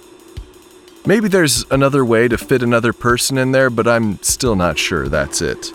Maybe 1.03 1.27
there's 1.27 1.65
another 1.71 2.05
way 2.05 2.27
to 2.27 2.37
fit 2.37 2.61
another 2.61 2.93
person 2.93 3.39
in 3.39 3.51
there, 3.51 3.71
but 3.71 3.87
I'm 3.87 4.21
still 4.21 4.55
not 4.55 4.77
sure 4.77 5.09
that's 5.09 5.41
it. 5.41 5.71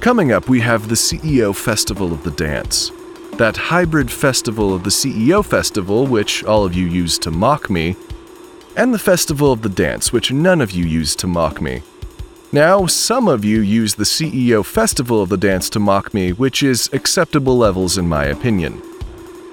Coming 0.00 0.30
up, 0.30 0.48
we 0.48 0.60
have 0.60 0.88
the 0.88 0.94
CEO 0.94 1.54
Festival 1.54 2.12
of 2.12 2.22
the 2.22 2.30
Dance. 2.30 2.92
That 3.40 3.56
hybrid 3.56 4.12
festival 4.12 4.74
of 4.74 4.84
the 4.84 4.90
CEO 4.90 5.42
Festival, 5.42 6.06
which 6.06 6.44
all 6.44 6.66
of 6.66 6.74
you 6.74 6.86
use 6.86 7.18
to 7.20 7.30
mock 7.30 7.70
me, 7.70 7.96
and 8.76 8.92
the 8.92 8.98
Festival 8.98 9.50
of 9.50 9.62
the 9.62 9.70
Dance, 9.70 10.12
which 10.12 10.30
none 10.30 10.60
of 10.60 10.72
you 10.72 10.84
use 10.84 11.16
to 11.16 11.26
mock 11.26 11.58
me. 11.62 11.82
Now, 12.52 12.84
some 12.84 13.28
of 13.28 13.42
you 13.42 13.62
use 13.62 13.94
the 13.94 14.04
CEO 14.04 14.62
Festival 14.62 15.22
of 15.22 15.30
the 15.30 15.38
Dance 15.38 15.70
to 15.70 15.78
mock 15.78 16.12
me, 16.12 16.34
which 16.34 16.62
is 16.62 16.90
acceptable 16.92 17.56
levels 17.56 17.96
in 17.96 18.06
my 18.06 18.26
opinion. 18.26 18.82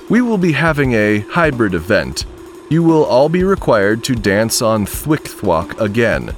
We 0.09 0.19
will 0.19 0.37
be 0.37 0.51
having 0.51 0.91
a 0.91 1.19
hybrid 1.19 1.73
event. 1.73 2.25
You 2.69 2.83
will 2.83 3.05
all 3.05 3.29
be 3.29 3.45
required 3.45 4.03
to 4.03 4.15
dance 4.15 4.61
on 4.61 4.85
Thwiccthwocc 4.85 5.79
again. 5.79 6.35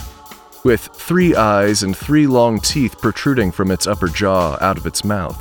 with 0.65 0.89
three 0.93 1.37
eyes 1.37 1.85
and 1.85 1.97
three 1.97 2.27
long 2.27 2.59
teeth 2.59 3.01
protruding 3.01 3.53
from 3.53 3.71
its 3.71 3.87
upper 3.87 4.09
jaw 4.09 4.59
out 4.61 4.77
of 4.77 4.87
its 4.87 5.05
mouth. 5.05 5.39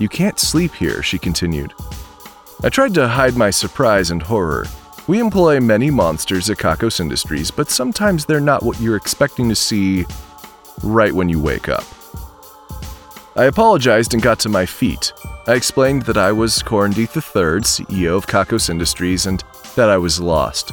You 0.00 0.08
can't 0.08 0.40
sleep 0.40 0.74
here, 0.74 1.04
she 1.04 1.20
continued. 1.20 1.72
I 2.64 2.68
tried 2.68 2.94
to 2.94 3.06
hide 3.06 3.36
my 3.36 3.50
surprise 3.50 4.10
and 4.10 4.22
horror. 4.24 4.66
We 5.06 5.20
employ 5.20 5.60
many 5.60 5.92
monsters 5.92 6.50
at 6.50 6.58
Kakos 6.58 6.98
Industries, 6.98 7.52
but 7.52 7.70
sometimes 7.70 8.24
they're 8.24 8.40
not 8.40 8.64
what 8.64 8.80
you're 8.80 8.96
expecting 8.96 9.48
to 9.50 9.54
see 9.54 10.04
right 10.82 11.12
when 11.12 11.28
you 11.28 11.40
wake 11.40 11.68
up. 11.68 11.84
I 13.36 13.44
apologized 13.44 14.14
and 14.14 14.22
got 14.22 14.38
to 14.40 14.48
my 14.48 14.64
feet. 14.64 15.12
I 15.46 15.54
explained 15.54 16.02
that 16.02 16.16
I 16.16 16.32
was 16.32 16.62
Corin 16.62 16.92
Deth 16.92 17.16
III, 17.16 17.60
CEO 17.60 18.16
of 18.16 18.26
Kakos 18.26 18.70
Industries, 18.70 19.26
and 19.26 19.44
that 19.74 19.90
I 19.90 19.98
was 19.98 20.20
lost. 20.20 20.72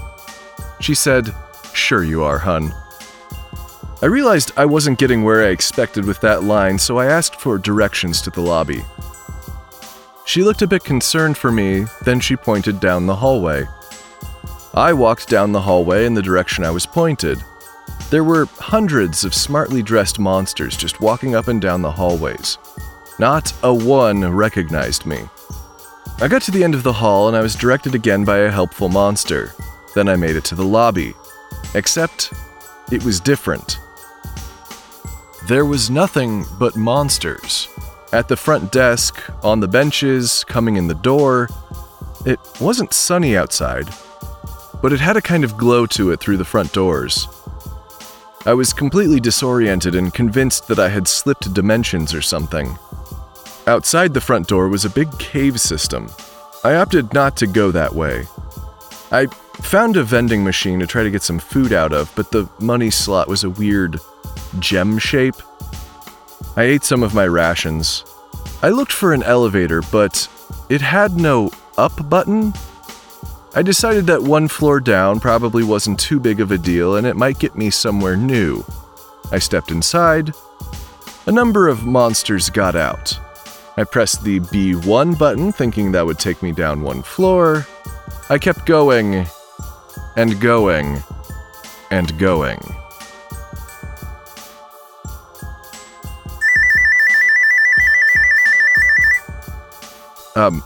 She 0.80 0.96
said, 0.96 1.34
Sure 1.74 2.04
you 2.04 2.24
are, 2.24 2.38
hun. 2.38 2.74
I 4.02 4.08
realized 4.08 4.52
I 4.58 4.66
wasn't 4.66 5.00
getting 5.00 5.24
where 5.24 5.46
I 5.46 5.50
expected 5.50 6.06
with 6.06 6.20
that 6.22 6.44
line, 6.44 6.78
so 6.78 6.98
I 6.98 7.06
asked 7.06 7.40
for 7.40 7.58
directions 7.58 8.22
to 8.22 8.30
the 8.30 8.42
lobby. 8.42 8.84
She 10.26 10.44
looked 10.44 10.62
a 10.62 10.68
bit 10.68 10.84
concerned 10.84 11.38
for 11.38 11.52
me, 11.52 11.86
then 12.04 12.20
she 12.20 12.36
pointed 12.36 12.80
down 12.80 13.06
the 13.06 13.16
hallway. 13.16 13.68
I 14.74 14.94
walked 14.94 15.30
down 15.30 15.52
the 15.52 15.62
hallway 15.62 16.06
in 16.06 16.14
the 16.14 16.22
direction 16.22 16.64
I 16.64 16.72
was 16.72 16.86
pointed. 16.86 17.44
There 18.14 18.24
were 18.24 18.46
hundreds 18.60 19.24
of 19.24 19.34
smartly 19.34 19.82
dressed 19.82 20.20
monsters 20.20 20.78
just 20.78 21.02
walking 21.02 21.34
up 21.34 21.48
and 21.48 21.60
down 21.60 21.82
the 21.82 21.92
hallways. 21.92 22.60
Not 23.18 23.52
a 23.64 23.74
one 23.74 24.32
recognized 24.32 25.08
me. 25.08 25.28
I 26.22 26.28
got 26.28 26.44
to 26.44 26.52
the 26.52 26.64
end 26.64 26.76
of 26.76 26.84
the 26.84 26.94
hall 26.94 27.28
and 27.28 27.36
I 27.36 27.42
was 27.42 27.56
directed 27.56 27.96
again 27.96 28.24
by 28.24 28.38
a 28.38 28.52
helpful 28.52 28.88
monster. 28.88 29.56
Then 29.96 30.08
I 30.08 30.16
made 30.16 30.36
it 30.36 30.44
to 30.44 30.54
the 30.54 30.64
lobby. 30.64 31.16
Except, 31.74 32.32
it 32.92 33.04
was 33.04 33.20
different. 33.20 33.80
There 35.48 35.66
was 35.66 35.90
nothing 35.90 36.46
but 36.60 36.76
monsters. 36.76 37.68
At 38.12 38.28
the 38.28 38.38
front 38.38 38.72
desk, 38.72 39.24
on 39.44 39.60
the 39.60 39.68
benches, 39.68 40.44
coming 40.44 40.76
in 40.76 40.88
the 40.88 40.94
door, 40.94 41.50
it 42.28 42.40
wasn't 42.62 42.94
sunny 42.94 43.36
outside, 43.36 43.90
but 44.84 44.94
it 44.94 45.00
had 45.00 45.18
a 45.18 45.22
kind 45.22 45.44
of 45.44 45.58
glow 45.58 45.88
to 45.88 46.12
it 46.12 46.20
through 46.20 46.38
the 46.38 46.46
front 46.46 46.74
doors. 46.74 47.28
I 48.46 48.54
was 48.54 48.74
completely 48.74 49.20
disoriented 49.20 49.96
and 49.96 50.14
convinced 50.14 50.68
that 50.68 50.80
I 50.80 50.90
had 50.90 51.08
slipped 51.08 51.54
dimensions 51.54 52.14
or 52.14 52.22
something. 52.22 52.78
Outside 53.68 54.14
the 54.14 54.22
front 54.22 54.48
door 54.48 54.68
was 54.68 54.86
a 54.86 54.90
big 54.90 55.18
cave 55.18 55.60
system. 55.60 56.10
I 56.64 56.76
opted 56.76 57.14
not 57.14 57.38
to 57.38 57.48
go 57.48 57.72
that 57.72 57.96
way. 57.96 58.26
I 59.12 59.28
found 59.62 59.96
a 59.96 60.04
vending 60.04 60.44
machine 60.44 60.80
to 60.80 60.88
try 60.88 61.04
to 61.04 61.12
get 61.12 61.22
some 61.22 61.40
food 61.40 61.72
out 61.72 61.94
of, 61.94 62.12
but 62.16 62.32
the 62.32 62.50
money 62.60 62.90
slot 62.90 63.28
was 63.28 63.44
a 63.44 63.50
weird 63.50 64.00
gem 64.60 64.98
shape 64.98 65.36
I 66.56 66.64
ate 66.64 66.84
some 66.84 67.02
of 67.02 67.16
my 67.16 67.26
rations. 67.26 68.06
I 68.62 68.70
looked 68.70 68.92
for 68.92 69.12
an 69.12 69.24
elevator, 69.24 69.82
but 69.92 70.28
it 70.70 70.82
had 70.82 71.16
no 71.16 71.50
up 71.80 72.08
button. 72.10 72.54
I 73.56 73.62
decided 73.62 74.08
that 74.08 74.24
one 74.24 74.48
floor 74.48 74.80
down 74.80 75.20
probably 75.20 75.64
wasn't 75.64 76.00
too 76.00 76.20
big 76.20 76.40
of 76.40 76.52
a 76.52 76.58
deal 76.58 76.96
and 76.96 77.06
it 77.06 77.16
might 77.16 77.38
get 77.38 77.56
me 77.56 77.70
somewhere 77.70 78.18
new. 78.18 78.66
I 79.32 79.38
stepped 79.38 79.70
inside. 79.70 80.34
A 81.28 81.32
number 81.32 81.68
of 81.68 81.86
monsters 81.86 82.50
got 82.50 82.76
out. 82.76 83.20
I 83.78 83.84
pressed 83.84 84.24
the 84.24 84.40
B1 84.40 85.20
button, 85.20 85.52
thinking 85.52 85.92
that 85.92 86.06
would 86.06 86.18
take 86.18 86.42
me 86.42 86.52
down 86.52 86.82
one 86.82 87.04
floor. 87.04 87.68
I 88.30 88.40
kept 88.40 88.66
going, 88.66 89.26
and 90.16 90.40
going, 90.42 91.04
and 91.92 92.18
going. 92.20 92.60
Um, 100.36 100.64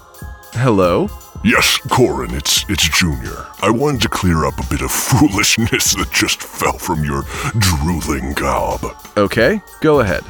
hello? 0.54 1.10
Yes, 1.44 1.78
Corin, 1.90 2.34
it's 2.34 2.66
it's 2.70 2.90
Junior. 2.90 3.46
I 3.62 3.70
wanted 3.70 4.02
to 4.02 4.10
clear 4.10 4.46
up 4.46 4.60
a 4.60 4.68
bit 4.70 4.82
of 4.82 4.92
foolishness 5.10 5.96
that 5.96 6.12
just 6.12 6.42
fell 6.42 6.78
from 6.78 7.04
your 7.04 7.24
drooling 7.58 8.34
gob. 8.34 8.82
Okay, 9.16 9.62
go 9.82 10.00
ahead. 10.02 10.24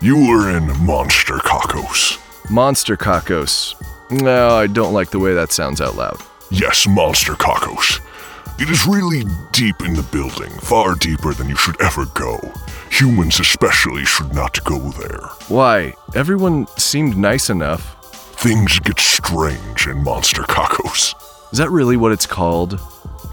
You 0.00 0.16
were 0.28 0.50
in 0.50 0.66
Monster 0.84 1.34
Kakos. 1.38 2.18
Monster 2.50 2.96
Kakos. 2.96 3.74
No, 4.10 4.50
I 4.50 4.66
don't 4.66 4.92
like 4.92 5.10
the 5.10 5.18
way 5.18 5.32
that 5.34 5.50
sounds 5.52 5.80
out 5.80 5.96
loud. 5.96 6.18
Yes, 6.50 6.86
Monster 6.86 7.32
Kakos. 7.34 8.00
It 8.60 8.68
is 8.68 8.86
really 8.86 9.24
deep 9.52 9.80
in 9.80 9.94
the 9.94 10.06
building, 10.12 10.50
far 10.60 10.94
deeper 10.94 11.32
than 11.32 11.48
you 11.48 11.56
should 11.56 11.80
ever 11.80 12.04
go. 12.14 12.38
Humans 12.90 13.40
especially 13.40 14.04
should 14.04 14.32
not 14.34 14.62
go 14.64 14.78
there. 14.78 15.20
Why? 15.48 15.94
Everyone 16.14 16.66
seemed 16.76 17.16
nice 17.16 17.50
enough. 17.50 17.93
Things 18.44 18.78
get 18.80 19.00
strange 19.00 19.86
in 19.86 20.04
Monster 20.04 20.42
Kakos. 20.42 21.14
Is 21.50 21.56
that 21.56 21.70
really 21.70 21.96
what 21.96 22.12
it's 22.12 22.26
called? 22.26 22.78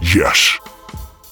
Yes. 0.02 0.58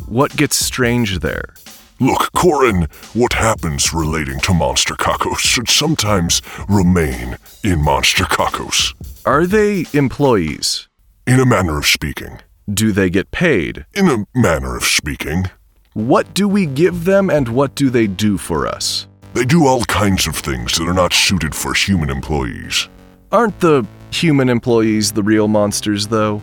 What 0.05 0.35
gets 0.35 0.57
strange 0.57 1.19
there? 1.19 1.53
Look, 1.97 2.29
Corin, 2.33 2.89
what 3.13 3.31
happens 3.31 3.93
relating 3.93 4.41
to 4.41 4.53
Monster 4.53 4.95
Kakos 4.95 5.37
should 5.37 5.69
sometimes 5.69 6.41
remain 6.67 7.37
in 7.63 7.81
Monster 7.81 8.25
Kakos. 8.25 8.95
Are 9.25 9.45
they 9.45 9.85
employees? 9.93 10.89
In 11.25 11.39
a 11.39 11.45
manner 11.45 11.77
of 11.77 11.85
speaking. 11.85 12.41
Do 12.69 12.91
they 12.91 13.09
get 13.09 13.31
paid? 13.31 13.85
In 13.93 14.09
a 14.09 14.25
manner 14.37 14.75
of 14.75 14.83
speaking. 14.83 15.45
What 15.93 16.33
do 16.33 16.49
we 16.49 16.65
give 16.65 17.05
them 17.05 17.29
and 17.29 17.47
what 17.47 17.75
do 17.75 17.89
they 17.89 18.07
do 18.07 18.37
for 18.37 18.67
us? 18.67 19.07
They 19.33 19.45
do 19.45 19.67
all 19.67 19.85
kinds 19.85 20.27
of 20.27 20.35
things 20.35 20.77
that 20.77 20.85
are 20.85 20.93
not 20.93 21.13
suited 21.13 21.55
for 21.55 21.73
human 21.73 22.09
employees. 22.09 22.89
Aren't 23.31 23.59
the 23.59 23.85
human 24.09 24.49
employees 24.49 25.11
the 25.11 25.21
real 25.21 25.47
monsters, 25.47 26.07
though? 26.07 26.41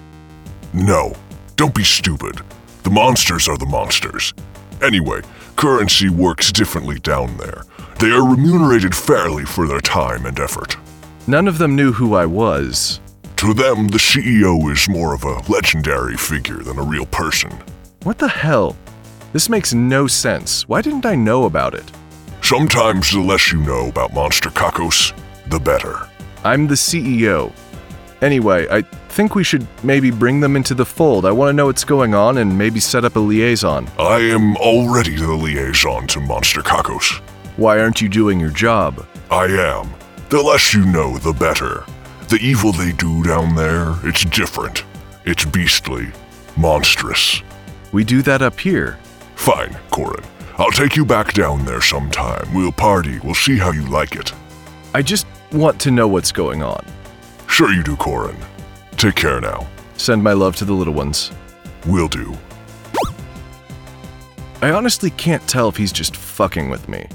No, 0.72 1.14
don't 1.56 1.74
be 1.74 1.82
stupid. 1.82 2.40
The 2.84 2.90
monsters 2.90 3.48
are 3.48 3.58
the 3.58 3.66
monsters. 3.66 4.32
Anyway, 4.80 5.22
currency 5.56 6.08
works 6.08 6.52
differently 6.52 7.00
down 7.00 7.36
there. 7.38 7.64
They 7.98 8.10
are 8.10 8.24
remunerated 8.24 8.94
fairly 8.94 9.44
for 9.44 9.66
their 9.66 9.80
time 9.80 10.26
and 10.26 10.38
effort. 10.38 10.76
None 11.26 11.48
of 11.48 11.58
them 11.58 11.74
knew 11.74 11.90
who 11.90 12.14
I 12.14 12.26
was. 12.26 13.00
To 13.38 13.52
them, 13.52 13.88
the 13.88 13.98
CEO 13.98 14.70
is 14.72 14.88
more 14.88 15.12
of 15.12 15.24
a 15.24 15.40
legendary 15.50 16.16
figure 16.16 16.58
than 16.58 16.78
a 16.78 16.82
real 16.82 17.06
person. 17.06 17.50
What 18.04 18.18
the 18.18 18.28
hell? 18.28 18.76
This 19.32 19.48
makes 19.48 19.74
no 19.74 20.06
sense. 20.06 20.68
Why 20.68 20.82
didn't 20.82 21.04
I 21.04 21.16
know 21.16 21.46
about 21.46 21.74
it? 21.74 21.90
Sometimes 22.42 23.10
the 23.10 23.20
less 23.20 23.50
you 23.50 23.58
know 23.58 23.88
about 23.88 24.14
Monster 24.14 24.50
Kakos, 24.50 25.12
the 25.48 25.58
better. 25.58 26.08
I'm 26.46 26.68
the 26.68 26.76
CEO. 26.76 27.52
Anyway, 28.22 28.68
I 28.70 28.82
think 28.82 29.34
we 29.34 29.42
should 29.42 29.66
maybe 29.82 30.12
bring 30.12 30.38
them 30.38 30.54
into 30.54 30.74
the 30.74 30.84
fold. 30.84 31.26
I 31.26 31.32
want 31.32 31.48
to 31.48 31.52
know 31.52 31.66
what's 31.66 31.82
going 31.82 32.14
on 32.14 32.38
and 32.38 32.56
maybe 32.56 32.78
set 32.78 33.04
up 33.04 33.16
a 33.16 33.18
liaison. 33.18 33.88
I 33.98 34.18
am 34.18 34.56
already 34.58 35.16
the 35.16 35.32
liaison 35.32 36.06
to 36.06 36.20
Monster 36.20 36.60
Kakos. 36.60 37.20
Why 37.56 37.80
aren't 37.80 38.00
you 38.00 38.08
doing 38.08 38.38
your 38.38 38.50
job? 38.50 39.04
I 39.28 39.46
am. 39.46 39.92
The 40.28 40.40
less 40.40 40.72
you 40.72 40.86
know, 40.86 41.18
the 41.18 41.32
better. 41.32 41.84
The 42.28 42.38
evil 42.40 42.70
they 42.70 42.92
do 42.92 43.24
down 43.24 43.56
there, 43.56 43.96
it's 44.04 44.24
different. 44.24 44.84
It's 45.24 45.44
beastly, 45.44 46.12
monstrous. 46.56 47.42
We 47.90 48.04
do 48.04 48.22
that 48.22 48.40
up 48.40 48.60
here. 48.60 49.00
Fine, 49.34 49.76
Corin. 49.90 50.24
I'll 50.58 50.70
take 50.70 50.94
you 50.94 51.04
back 51.04 51.32
down 51.32 51.64
there 51.64 51.82
sometime. 51.82 52.54
We'll 52.54 52.70
party. 52.70 53.18
We'll 53.18 53.34
see 53.34 53.58
how 53.58 53.72
you 53.72 53.84
like 53.86 54.14
it. 54.14 54.32
I 54.94 55.02
just 55.02 55.26
want 55.56 55.80
to 55.80 55.90
know 55.90 56.06
what's 56.06 56.30
going 56.30 56.62
on. 56.62 56.84
Sure 57.48 57.72
you 57.72 57.82
do, 57.82 57.96
Corin. 57.96 58.36
Take 58.96 59.16
care 59.16 59.40
now. 59.40 59.66
Send 59.96 60.22
my 60.22 60.32
love 60.32 60.56
to 60.56 60.64
the 60.64 60.72
little 60.72 60.94
ones. 60.94 61.32
Will 61.86 62.08
do. 62.08 62.36
I 64.62 64.70
honestly 64.70 65.10
can't 65.10 65.46
tell 65.48 65.68
if 65.68 65.76
he's 65.76 65.92
just 65.92 66.16
fucking 66.16 66.70
with 66.70 66.88
me. 66.88 67.06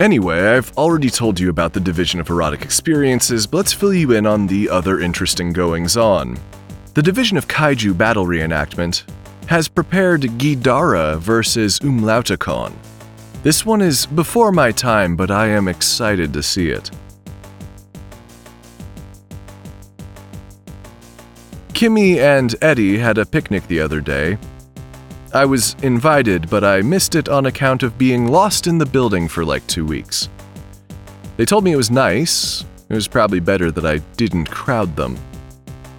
Anyway, 0.00 0.40
I've 0.40 0.72
already 0.78 1.10
told 1.10 1.38
you 1.38 1.50
about 1.50 1.74
the 1.74 1.80
Division 1.80 2.20
of 2.20 2.30
Erotic 2.30 2.62
Experiences, 2.62 3.46
but 3.46 3.58
let's 3.58 3.72
fill 3.72 3.92
you 3.92 4.12
in 4.12 4.26
on 4.26 4.46
the 4.46 4.70
other 4.70 4.98
interesting 5.00 5.52
goings 5.52 5.96
on. 5.96 6.38
The 6.94 7.02
Division 7.02 7.36
of 7.36 7.48
Kaiju 7.48 7.96
Battle 7.98 8.24
Reenactment 8.24 9.04
has 9.46 9.68
prepared 9.68 10.22
Ghidorah 10.22 11.18
versus 11.18 11.78
Umlauticon. 11.80 12.72
This 13.42 13.64
one 13.64 13.80
is 13.80 14.04
before 14.04 14.52
my 14.52 14.70
time, 14.70 15.16
but 15.16 15.30
I 15.30 15.46
am 15.46 15.66
excited 15.66 16.30
to 16.34 16.42
see 16.42 16.68
it. 16.68 16.90
Kimmy 21.72 22.18
and 22.18 22.54
Eddie 22.60 22.98
had 22.98 23.16
a 23.16 23.24
picnic 23.24 23.66
the 23.66 23.80
other 23.80 24.02
day. 24.02 24.36
I 25.32 25.46
was 25.46 25.74
invited, 25.82 26.50
but 26.50 26.64
I 26.64 26.82
missed 26.82 27.14
it 27.14 27.30
on 27.30 27.46
account 27.46 27.82
of 27.82 27.96
being 27.96 28.28
lost 28.28 28.66
in 28.66 28.76
the 28.76 28.84
building 28.84 29.26
for 29.26 29.42
like 29.42 29.66
two 29.66 29.86
weeks. 29.86 30.28
They 31.38 31.46
told 31.46 31.64
me 31.64 31.72
it 31.72 31.76
was 31.76 31.90
nice. 31.90 32.66
It 32.90 32.94
was 32.94 33.08
probably 33.08 33.40
better 33.40 33.70
that 33.70 33.86
I 33.86 33.98
didn't 34.18 34.50
crowd 34.50 34.94
them. 34.96 35.16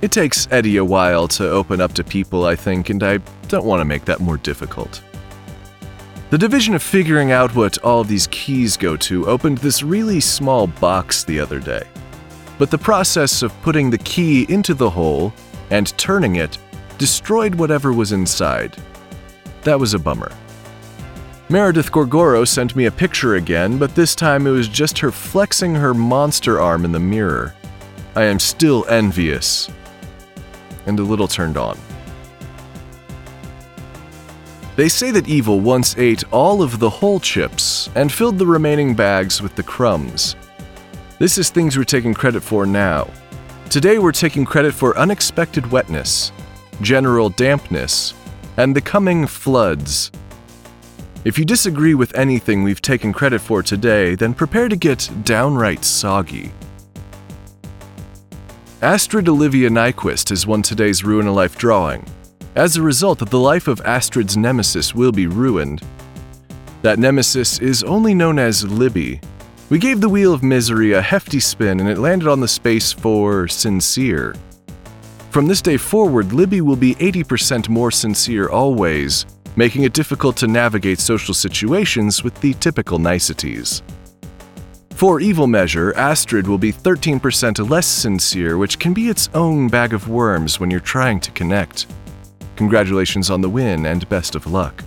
It 0.03 0.11
takes 0.11 0.47
Eddie 0.51 0.77
a 0.77 0.85
while 0.85 1.27
to 1.29 1.49
open 1.49 1.81
up 1.81 1.93
to 1.93 2.03
people, 2.03 2.45
I 2.45 2.55
think, 2.55 2.91
and 2.91 3.01
I 3.01 3.17
don't 3.47 3.65
want 3.65 3.79
to 3.79 3.85
make 3.85 4.05
that 4.05 4.19
more 4.19 4.37
difficult. 4.37 5.01
The 6.31 6.37
division 6.37 6.75
of 6.75 6.81
figuring 6.81 7.33
out 7.33 7.55
what 7.55 7.77
all 7.79 8.05
these 8.05 8.27
keys 8.27 8.77
go 8.77 8.95
to 8.95 9.27
opened 9.27 9.57
this 9.57 9.83
really 9.83 10.21
small 10.21 10.65
box 10.65 11.25
the 11.25 11.37
other 11.37 11.59
day. 11.59 11.83
But 12.57 12.71
the 12.71 12.77
process 12.77 13.43
of 13.43 13.61
putting 13.63 13.89
the 13.89 13.97
key 13.97 14.45
into 14.47 14.73
the 14.73 14.89
hole 14.89 15.33
and 15.71 15.95
turning 15.97 16.37
it 16.37 16.57
destroyed 16.97 17.55
whatever 17.55 17.91
was 17.91 18.13
inside. 18.13 18.77
That 19.63 19.77
was 19.77 19.93
a 19.93 19.99
bummer. 19.99 20.31
Meredith 21.49 21.91
Gorgoro 21.91 22.47
sent 22.47 22.77
me 22.77 22.85
a 22.85 22.91
picture 22.91 23.35
again, 23.35 23.77
but 23.77 23.93
this 23.93 24.15
time 24.15 24.47
it 24.47 24.51
was 24.51 24.69
just 24.69 24.99
her 24.99 25.11
flexing 25.11 25.75
her 25.75 25.93
monster 25.93 26.61
arm 26.61 26.85
in 26.85 26.93
the 26.93 26.99
mirror. 27.01 27.53
I 28.15 28.23
am 28.23 28.39
still 28.39 28.85
envious 28.87 29.69
and 30.85 30.97
a 30.97 31.03
little 31.03 31.27
turned 31.27 31.57
on. 31.57 31.77
They 34.75 34.87
say 34.87 35.11
that 35.11 35.27
evil 35.27 35.59
once 35.59 35.97
ate 35.97 36.23
all 36.31 36.61
of 36.61 36.79
the 36.79 36.89
whole 36.89 37.19
chips 37.19 37.89
and 37.95 38.11
filled 38.11 38.37
the 38.37 38.45
remaining 38.45 38.95
bags 38.95 39.41
with 39.41 39.55
the 39.55 39.63
crumbs. 39.63 40.35
This 41.19 41.37
is 41.37 41.49
things 41.49 41.77
we're 41.77 41.83
taking 41.83 42.13
credit 42.13 42.41
for 42.41 42.65
now. 42.65 43.09
Today 43.69 43.99
we're 43.99 44.13
taking 44.13 44.45
credit 44.45 44.73
for 44.73 44.97
unexpected 44.97 45.69
wetness, 45.71 46.31
general 46.81 47.29
dampness, 47.29 48.13
and 48.57 48.75
the 48.75 48.81
coming 48.81 49.27
floods. 49.27 50.09
If 51.25 51.37
you 51.37 51.45
disagree 51.45 51.93
with 51.93 52.15
anything 52.15 52.63
we've 52.63 52.81
taken 52.81 53.13
credit 53.13 53.39
for 53.39 53.61
today, 53.61 54.15
then 54.15 54.33
prepare 54.33 54.69
to 54.69 54.75
get 54.75 55.09
downright 55.23 55.83
soggy. 55.83 56.51
Astrid 58.81 59.29
Olivia 59.29 59.69
Nyquist 59.69 60.29
has 60.29 60.47
won 60.47 60.63
today's 60.63 61.03
Ruin 61.03 61.27
a 61.27 61.31
Life 61.31 61.57
drawing. 61.57 62.05
As 62.55 62.75
a 62.75 62.81
result, 62.81 63.19
the 63.19 63.39
life 63.39 63.69
of 63.69 63.79
Astrid's 63.81 64.35
nemesis 64.35 64.93
will 64.93 65.13
be 65.13 65.25
ruined. 65.25 65.81
That 66.81 66.99
nemesis 66.99 67.59
is 67.59 67.81
only 67.81 68.13
known 68.13 68.37
as 68.39 68.65
Libby. 68.65 69.21
We 69.69 69.79
gave 69.79 70.01
the 70.01 70.09
Wheel 70.09 70.33
of 70.33 70.43
Misery 70.43 70.91
a 70.91 71.01
hefty 71.01 71.39
spin 71.39 71.79
and 71.79 71.87
it 71.87 71.97
landed 71.97 72.27
on 72.27 72.41
the 72.41 72.49
space 72.49 72.91
for 72.91 73.47
sincere. 73.47 74.35
From 75.29 75.47
this 75.47 75.61
day 75.61 75.77
forward, 75.77 76.33
Libby 76.33 76.59
will 76.59 76.75
be 76.75 76.95
80% 76.95 77.69
more 77.69 77.89
sincere 77.89 78.49
always, 78.49 79.25
making 79.55 79.83
it 79.83 79.93
difficult 79.93 80.35
to 80.37 80.47
navigate 80.47 80.99
social 80.99 81.33
situations 81.33 82.21
with 82.21 82.37
the 82.41 82.53
typical 82.55 82.99
niceties. 82.99 83.81
For 84.89 85.21
evil 85.21 85.47
measure, 85.47 85.93
Astrid 85.95 86.47
will 86.47 86.57
be 86.57 86.73
13% 86.73 87.69
less 87.69 87.87
sincere, 87.87 88.57
which 88.57 88.77
can 88.77 88.93
be 88.93 89.07
its 89.07 89.29
own 89.33 89.69
bag 89.69 89.93
of 89.93 90.09
worms 90.09 90.59
when 90.59 90.69
you're 90.69 90.81
trying 90.81 91.21
to 91.21 91.31
connect. 91.31 91.87
Congratulations 92.61 93.31
on 93.31 93.41
the 93.41 93.49
win 93.49 93.87
and 93.87 94.07
best 94.07 94.35
of 94.35 94.45
luck. 94.45 94.83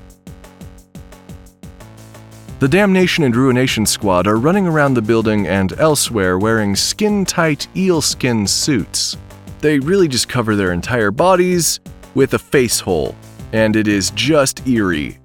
The 2.60 2.68
Damnation 2.68 3.24
and 3.24 3.34
Ruination 3.34 3.84
Squad 3.84 4.28
are 4.28 4.36
running 4.36 4.68
around 4.68 4.94
the 4.94 5.02
building 5.02 5.48
and 5.48 5.72
elsewhere 5.80 6.38
wearing 6.38 6.76
skin 6.76 7.24
tight 7.24 7.66
eel 7.76 8.00
skin 8.00 8.46
suits. 8.46 9.16
They 9.58 9.80
really 9.80 10.06
just 10.06 10.28
cover 10.28 10.54
their 10.54 10.72
entire 10.72 11.10
bodies 11.10 11.80
with 12.14 12.34
a 12.34 12.38
face 12.38 12.78
hole, 12.78 13.16
and 13.52 13.74
it 13.74 13.88
is 13.88 14.12
just 14.12 14.64
eerie. 14.68 15.18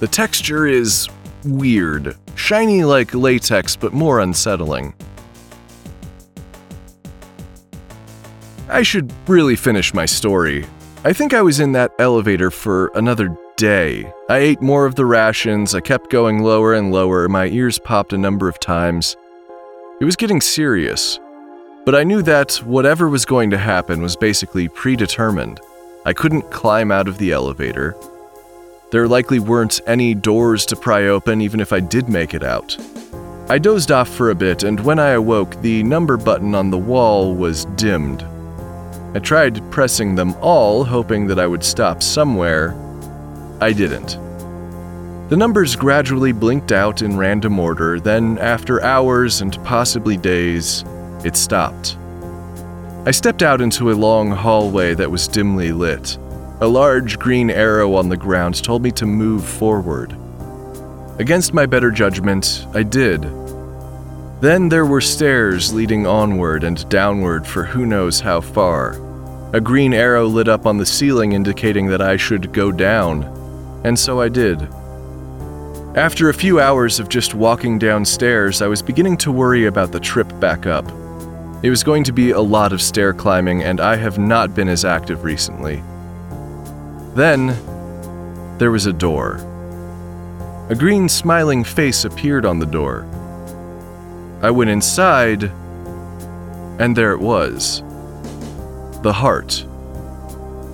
The 0.00 0.08
texture 0.08 0.66
is 0.66 1.08
weird, 1.44 2.16
shiny 2.34 2.82
like 2.82 3.14
latex 3.14 3.76
but 3.76 3.92
more 3.92 4.18
unsettling. 4.18 4.92
I 8.68 8.82
should 8.82 9.12
really 9.28 9.54
finish 9.54 9.94
my 9.94 10.06
story. 10.06 10.66
I 11.04 11.12
think 11.12 11.34
I 11.34 11.42
was 11.42 11.58
in 11.58 11.72
that 11.72 11.92
elevator 11.98 12.48
for 12.48 12.92
another 12.94 13.36
day. 13.56 14.12
I 14.28 14.38
ate 14.38 14.62
more 14.62 14.86
of 14.86 14.94
the 14.94 15.04
rations, 15.04 15.74
I 15.74 15.80
kept 15.80 16.10
going 16.10 16.44
lower 16.44 16.74
and 16.74 16.92
lower, 16.92 17.28
my 17.28 17.46
ears 17.46 17.76
popped 17.76 18.12
a 18.12 18.18
number 18.18 18.48
of 18.48 18.60
times. 18.60 19.16
It 20.00 20.04
was 20.04 20.14
getting 20.14 20.40
serious. 20.40 21.18
But 21.84 21.96
I 21.96 22.04
knew 22.04 22.22
that 22.22 22.54
whatever 22.64 23.08
was 23.08 23.24
going 23.24 23.50
to 23.50 23.58
happen 23.58 24.00
was 24.00 24.14
basically 24.14 24.68
predetermined. 24.68 25.60
I 26.06 26.12
couldn't 26.12 26.52
climb 26.52 26.92
out 26.92 27.08
of 27.08 27.18
the 27.18 27.32
elevator. 27.32 27.96
There 28.92 29.08
likely 29.08 29.40
weren't 29.40 29.80
any 29.88 30.14
doors 30.14 30.64
to 30.66 30.76
pry 30.76 31.08
open 31.08 31.40
even 31.40 31.58
if 31.58 31.72
I 31.72 31.80
did 31.80 32.08
make 32.08 32.32
it 32.32 32.44
out. 32.44 32.76
I 33.48 33.58
dozed 33.58 33.90
off 33.90 34.08
for 34.08 34.30
a 34.30 34.36
bit, 34.36 34.62
and 34.62 34.78
when 34.78 35.00
I 35.00 35.10
awoke, 35.10 35.60
the 35.62 35.82
number 35.82 36.16
button 36.16 36.54
on 36.54 36.70
the 36.70 36.78
wall 36.78 37.34
was 37.34 37.64
dimmed. 37.74 38.24
I 39.14 39.18
tried 39.18 39.70
pressing 39.70 40.14
them 40.14 40.34
all, 40.40 40.84
hoping 40.84 41.26
that 41.26 41.38
I 41.38 41.46
would 41.46 41.62
stop 41.62 42.02
somewhere. 42.02 42.74
I 43.60 43.72
didn't. 43.72 44.18
The 45.28 45.36
numbers 45.36 45.76
gradually 45.76 46.32
blinked 46.32 46.72
out 46.72 47.02
in 47.02 47.16
random 47.16 47.58
order, 47.58 48.00
then, 48.00 48.38
after 48.38 48.82
hours 48.82 49.40
and 49.40 49.62
possibly 49.64 50.16
days, 50.16 50.84
it 51.24 51.36
stopped. 51.36 51.96
I 53.04 53.10
stepped 53.10 53.42
out 53.42 53.60
into 53.60 53.90
a 53.90 53.94
long 53.94 54.30
hallway 54.30 54.94
that 54.94 55.10
was 55.10 55.28
dimly 55.28 55.72
lit. 55.72 56.16
A 56.60 56.66
large 56.66 57.18
green 57.18 57.50
arrow 57.50 57.94
on 57.94 58.08
the 58.08 58.16
ground 58.16 58.62
told 58.62 58.82
me 58.82 58.92
to 58.92 59.06
move 59.06 59.44
forward. 59.44 60.16
Against 61.18 61.52
my 61.52 61.66
better 61.66 61.90
judgment, 61.90 62.66
I 62.72 62.82
did. 62.82 63.24
Then 64.42 64.68
there 64.68 64.84
were 64.84 65.00
stairs 65.00 65.72
leading 65.72 66.04
onward 66.04 66.64
and 66.64 66.88
downward 66.88 67.46
for 67.46 67.62
who 67.62 67.86
knows 67.86 68.18
how 68.18 68.40
far. 68.40 69.00
A 69.52 69.60
green 69.60 69.94
arrow 69.94 70.26
lit 70.26 70.48
up 70.48 70.66
on 70.66 70.78
the 70.78 70.84
ceiling 70.84 71.30
indicating 71.30 71.86
that 71.86 72.02
I 72.02 72.16
should 72.16 72.52
go 72.52 72.72
down, 72.72 73.22
and 73.84 73.96
so 73.96 74.20
I 74.20 74.28
did. 74.28 74.68
After 75.94 76.28
a 76.28 76.34
few 76.34 76.58
hours 76.58 76.98
of 76.98 77.08
just 77.08 77.36
walking 77.36 77.78
downstairs, 77.78 78.62
I 78.62 78.66
was 78.66 78.82
beginning 78.82 79.16
to 79.18 79.30
worry 79.30 79.66
about 79.66 79.92
the 79.92 80.00
trip 80.00 80.28
back 80.40 80.66
up. 80.66 80.90
It 81.62 81.70
was 81.70 81.84
going 81.84 82.02
to 82.02 82.12
be 82.12 82.32
a 82.32 82.40
lot 82.40 82.72
of 82.72 82.82
stair 82.82 83.14
climbing, 83.14 83.62
and 83.62 83.80
I 83.80 83.94
have 83.94 84.18
not 84.18 84.56
been 84.56 84.68
as 84.68 84.84
active 84.84 85.22
recently. 85.22 85.84
Then, 87.14 87.46
there 88.58 88.72
was 88.72 88.86
a 88.86 88.92
door. 88.92 89.36
A 90.68 90.74
green 90.74 91.08
smiling 91.08 91.62
face 91.62 92.04
appeared 92.04 92.44
on 92.44 92.58
the 92.58 92.66
door. 92.66 93.06
I 94.42 94.50
went 94.50 94.70
inside, 94.70 95.44
and 96.80 96.96
there 96.96 97.12
it 97.12 97.20
was 97.20 97.82
the 99.02 99.12
heart. 99.12 99.64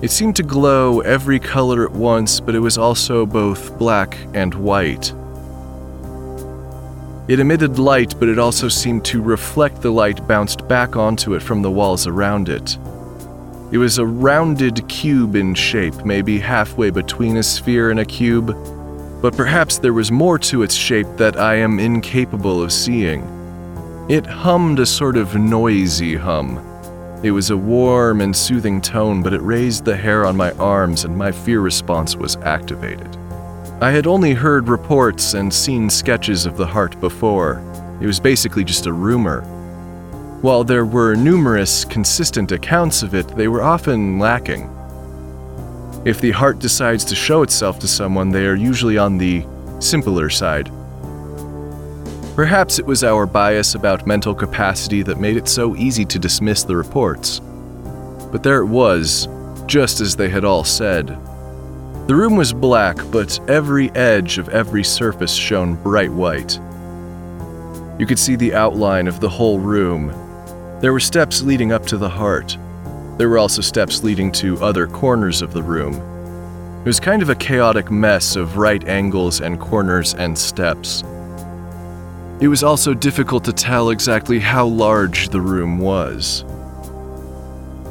It 0.01 0.09
seemed 0.09 0.35
to 0.37 0.43
glow 0.43 1.01
every 1.01 1.39
color 1.39 1.85
at 1.85 1.91
once, 1.91 2.39
but 2.39 2.55
it 2.55 2.59
was 2.59 2.79
also 2.79 3.27
both 3.27 3.77
black 3.77 4.17
and 4.33 4.55
white. 4.55 5.13
It 7.27 7.39
emitted 7.39 7.77
light, 7.77 8.15
but 8.19 8.27
it 8.27 8.39
also 8.39 8.69
seemed 8.69 9.05
to 9.05 9.21
reflect 9.21 9.83
the 9.83 9.91
light 9.91 10.27
bounced 10.27 10.67
back 10.67 10.95
onto 10.95 11.35
it 11.35 11.43
from 11.43 11.61
the 11.61 11.69
walls 11.69 12.07
around 12.07 12.49
it. 12.49 12.75
It 13.71 13.77
was 13.77 13.99
a 13.99 14.05
rounded 14.05 14.87
cube 14.89 15.35
in 15.35 15.53
shape, 15.53 16.03
maybe 16.03 16.39
halfway 16.39 16.89
between 16.89 17.37
a 17.37 17.43
sphere 17.43 17.91
and 17.91 17.99
a 17.99 18.05
cube, 18.05 18.47
but 19.21 19.37
perhaps 19.37 19.77
there 19.77 19.93
was 19.93 20.11
more 20.11 20.39
to 20.39 20.63
its 20.63 20.73
shape 20.73 21.07
that 21.17 21.37
I 21.37 21.55
am 21.55 21.77
incapable 21.77 22.63
of 22.63 22.71
seeing. 22.71 23.38
It 24.09 24.25
hummed 24.25 24.79
a 24.79 24.87
sort 24.87 25.17
of 25.17 25.35
noisy 25.35 26.15
hum. 26.15 26.57
It 27.21 27.29
was 27.29 27.51
a 27.51 27.57
warm 27.57 28.21
and 28.21 28.35
soothing 28.35 28.81
tone, 28.81 29.21
but 29.21 29.35
it 29.35 29.41
raised 29.43 29.85
the 29.85 29.95
hair 29.95 30.25
on 30.25 30.35
my 30.35 30.49
arms 30.53 31.03
and 31.05 31.15
my 31.15 31.31
fear 31.31 31.59
response 31.59 32.15
was 32.15 32.35
activated. 32.37 33.15
I 33.81 33.91
had 33.91 34.07
only 34.07 34.33
heard 34.33 34.67
reports 34.67 35.35
and 35.35 35.53
seen 35.53 35.91
sketches 35.91 36.47
of 36.47 36.57
the 36.57 36.65
heart 36.65 36.99
before. 36.99 37.61
It 38.01 38.07
was 38.07 38.19
basically 38.19 38.63
just 38.63 38.87
a 38.87 38.93
rumor. 38.93 39.41
While 40.41 40.63
there 40.63 40.85
were 40.85 41.13
numerous 41.13 41.85
consistent 41.85 42.51
accounts 42.51 43.03
of 43.03 43.13
it, 43.13 43.27
they 43.37 43.47
were 43.47 43.61
often 43.61 44.17
lacking. 44.17 44.75
If 46.03 46.19
the 46.19 46.31
heart 46.31 46.57
decides 46.57 47.05
to 47.05 47.15
show 47.15 47.43
itself 47.43 47.77
to 47.77 47.87
someone, 47.87 48.31
they 48.31 48.47
are 48.47 48.55
usually 48.55 48.97
on 48.97 49.19
the 49.19 49.45
simpler 49.77 50.31
side. 50.31 50.71
Perhaps 52.39 52.79
it 52.79 52.85
was 52.85 53.03
our 53.03 53.25
bias 53.25 53.75
about 53.75 54.07
mental 54.07 54.33
capacity 54.33 55.01
that 55.01 55.19
made 55.19 55.35
it 55.35 55.45
so 55.45 55.75
easy 55.75 56.05
to 56.05 56.17
dismiss 56.17 56.63
the 56.63 56.73
reports. 56.73 57.41
But 58.31 58.43
there 58.43 58.61
it 58.61 58.65
was, 58.65 59.27
just 59.65 59.99
as 59.99 60.15
they 60.15 60.29
had 60.29 60.45
all 60.45 60.63
said. 60.63 61.07
The 62.07 62.15
room 62.15 62.37
was 62.37 62.53
black, 62.53 62.95
but 63.11 63.37
every 63.49 63.91
edge 63.91 64.37
of 64.37 64.47
every 64.47 64.85
surface 64.85 65.33
shone 65.33 65.75
bright 65.83 66.13
white. 66.13 66.57
You 67.99 68.05
could 68.05 68.17
see 68.17 68.37
the 68.37 68.53
outline 68.53 69.09
of 69.09 69.19
the 69.19 69.27
whole 69.27 69.59
room. 69.59 70.07
There 70.79 70.93
were 70.93 71.01
steps 71.01 71.41
leading 71.41 71.73
up 71.73 71.85
to 71.87 71.97
the 71.97 72.07
heart. 72.07 72.57
There 73.17 73.27
were 73.27 73.37
also 73.37 73.61
steps 73.61 74.01
leading 74.01 74.31
to 74.43 74.63
other 74.63 74.87
corners 74.87 75.41
of 75.41 75.51
the 75.51 75.61
room. 75.61 75.95
It 76.79 76.87
was 76.87 77.01
kind 77.01 77.21
of 77.21 77.27
a 77.27 77.35
chaotic 77.35 77.91
mess 77.91 78.37
of 78.37 78.55
right 78.55 78.87
angles 78.87 79.41
and 79.41 79.59
corners 79.59 80.13
and 80.13 80.37
steps. 80.37 81.03
It 82.41 82.47
was 82.47 82.63
also 82.63 82.93
difficult 82.93 83.43
to 83.45 83.53
tell 83.53 83.89
exactly 83.89 84.39
how 84.39 84.65
large 84.65 85.27
the 85.27 85.41
room 85.41 85.77
was. 85.77 86.45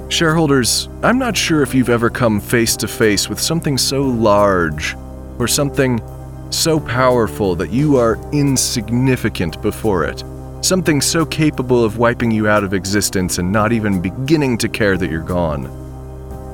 Shareholders, 0.08 0.88
I'm 1.02 1.18
not 1.18 1.36
sure 1.36 1.62
if 1.62 1.74
you've 1.74 1.90
ever 1.90 2.08
come 2.08 2.40
face 2.40 2.74
to 2.78 2.88
face 2.88 3.28
with 3.28 3.38
something 3.38 3.76
so 3.76 4.02
large 4.02 4.96
or 5.38 5.46
something 5.46 6.00
so 6.48 6.80
powerful 6.80 7.54
that 7.56 7.70
you 7.70 7.98
are 7.98 8.18
insignificant 8.32 9.60
before 9.60 10.04
it. 10.04 10.24
Something 10.62 11.02
so 11.02 11.26
capable 11.26 11.84
of 11.84 11.98
wiping 11.98 12.30
you 12.30 12.48
out 12.48 12.64
of 12.64 12.72
existence 12.72 13.36
and 13.36 13.52
not 13.52 13.70
even 13.70 14.00
beginning 14.00 14.56
to 14.58 14.68
care 14.68 14.96
that 14.96 15.10
you're 15.10 15.20
gone. 15.20 15.68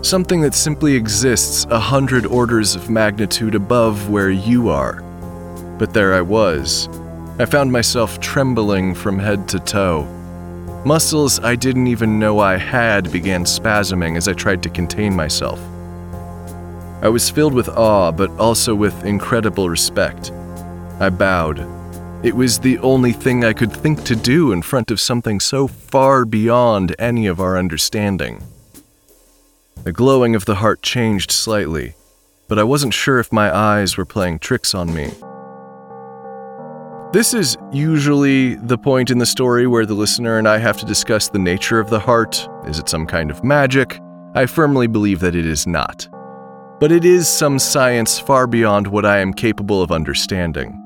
Something 0.02 0.40
that 0.40 0.54
simply 0.54 0.96
exists 0.96 1.64
a 1.70 1.78
hundred 1.78 2.26
orders 2.26 2.74
of 2.74 2.90
magnitude 2.90 3.54
above 3.54 4.10
where 4.10 4.30
you 4.30 4.68
are. 4.68 5.00
But 5.78 5.94
there 5.94 6.12
I 6.12 6.22
was, 6.22 6.88
I 7.36 7.46
found 7.46 7.72
myself 7.72 8.20
trembling 8.20 8.94
from 8.94 9.18
head 9.18 9.48
to 9.48 9.58
toe. 9.58 10.04
Muscles 10.86 11.40
I 11.40 11.56
didn't 11.56 11.88
even 11.88 12.20
know 12.20 12.38
I 12.38 12.56
had 12.56 13.10
began 13.10 13.44
spasming 13.44 14.16
as 14.16 14.28
I 14.28 14.34
tried 14.34 14.62
to 14.62 14.68
contain 14.68 15.16
myself. 15.16 15.60
I 17.02 17.08
was 17.08 17.28
filled 17.28 17.52
with 17.52 17.68
awe, 17.68 18.12
but 18.12 18.30
also 18.38 18.72
with 18.72 19.04
incredible 19.04 19.68
respect. 19.68 20.30
I 21.00 21.10
bowed. 21.10 21.58
It 22.24 22.36
was 22.36 22.60
the 22.60 22.78
only 22.78 23.10
thing 23.10 23.44
I 23.44 23.52
could 23.52 23.72
think 23.72 24.04
to 24.04 24.14
do 24.14 24.52
in 24.52 24.62
front 24.62 24.92
of 24.92 25.00
something 25.00 25.40
so 25.40 25.66
far 25.66 26.24
beyond 26.24 26.94
any 27.00 27.26
of 27.26 27.40
our 27.40 27.58
understanding. 27.58 28.44
The 29.82 29.92
glowing 29.92 30.36
of 30.36 30.44
the 30.44 30.54
heart 30.56 30.82
changed 30.82 31.32
slightly, 31.32 31.94
but 32.46 32.60
I 32.60 32.62
wasn't 32.62 32.94
sure 32.94 33.18
if 33.18 33.32
my 33.32 33.54
eyes 33.54 33.96
were 33.96 34.06
playing 34.06 34.38
tricks 34.38 34.72
on 34.72 34.94
me. 34.94 35.10
This 37.14 37.32
is 37.32 37.56
usually 37.70 38.56
the 38.56 38.76
point 38.76 39.08
in 39.08 39.18
the 39.18 39.24
story 39.24 39.68
where 39.68 39.86
the 39.86 39.94
listener 39.94 40.36
and 40.36 40.48
I 40.48 40.58
have 40.58 40.76
to 40.78 40.84
discuss 40.84 41.28
the 41.28 41.38
nature 41.38 41.78
of 41.78 41.88
the 41.88 42.00
heart. 42.00 42.48
Is 42.66 42.80
it 42.80 42.88
some 42.88 43.06
kind 43.06 43.30
of 43.30 43.44
magic? 43.44 44.00
I 44.34 44.46
firmly 44.46 44.88
believe 44.88 45.20
that 45.20 45.36
it 45.36 45.46
is 45.46 45.64
not. 45.64 46.08
But 46.80 46.90
it 46.90 47.04
is 47.04 47.28
some 47.28 47.60
science 47.60 48.18
far 48.18 48.48
beyond 48.48 48.88
what 48.88 49.06
I 49.06 49.18
am 49.18 49.32
capable 49.32 49.80
of 49.80 49.92
understanding. 49.92 50.76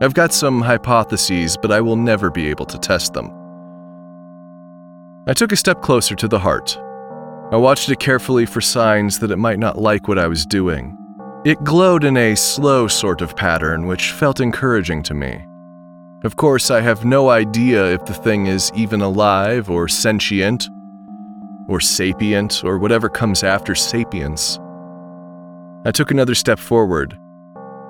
I've 0.00 0.14
got 0.14 0.32
some 0.32 0.62
hypotheses, 0.62 1.58
but 1.60 1.70
I 1.70 1.82
will 1.82 1.96
never 1.96 2.30
be 2.30 2.48
able 2.48 2.64
to 2.64 2.78
test 2.78 3.12
them. 3.12 3.30
I 5.28 5.34
took 5.34 5.52
a 5.52 5.56
step 5.56 5.82
closer 5.82 6.14
to 6.14 6.28
the 6.28 6.38
heart. 6.38 6.78
I 7.52 7.56
watched 7.56 7.90
it 7.90 8.00
carefully 8.00 8.46
for 8.46 8.62
signs 8.62 9.18
that 9.18 9.30
it 9.30 9.36
might 9.36 9.58
not 9.58 9.76
like 9.76 10.08
what 10.08 10.18
I 10.18 10.28
was 10.28 10.46
doing. 10.46 10.96
It 11.44 11.62
glowed 11.62 12.04
in 12.04 12.16
a 12.16 12.36
slow 12.36 12.88
sort 12.88 13.20
of 13.20 13.36
pattern, 13.36 13.86
which 13.86 14.12
felt 14.12 14.40
encouraging 14.40 15.02
to 15.02 15.12
me. 15.12 15.44
Of 16.24 16.36
course, 16.36 16.70
I 16.70 16.80
have 16.80 17.04
no 17.04 17.28
idea 17.28 17.92
if 17.92 18.06
the 18.06 18.14
thing 18.14 18.46
is 18.46 18.72
even 18.74 19.02
alive 19.02 19.68
or 19.68 19.88
sentient, 19.88 20.70
or 21.68 21.80
sapient, 21.80 22.64
or 22.64 22.78
whatever 22.78 23.10
comes 23.10 23.42
after 23.42 23.74
sapience. 23.74 24.58
I 25.84 25.90
took 25.90 26.10
another 26.10 26.34
step 26.34 26.58
forward. 26.58 27.18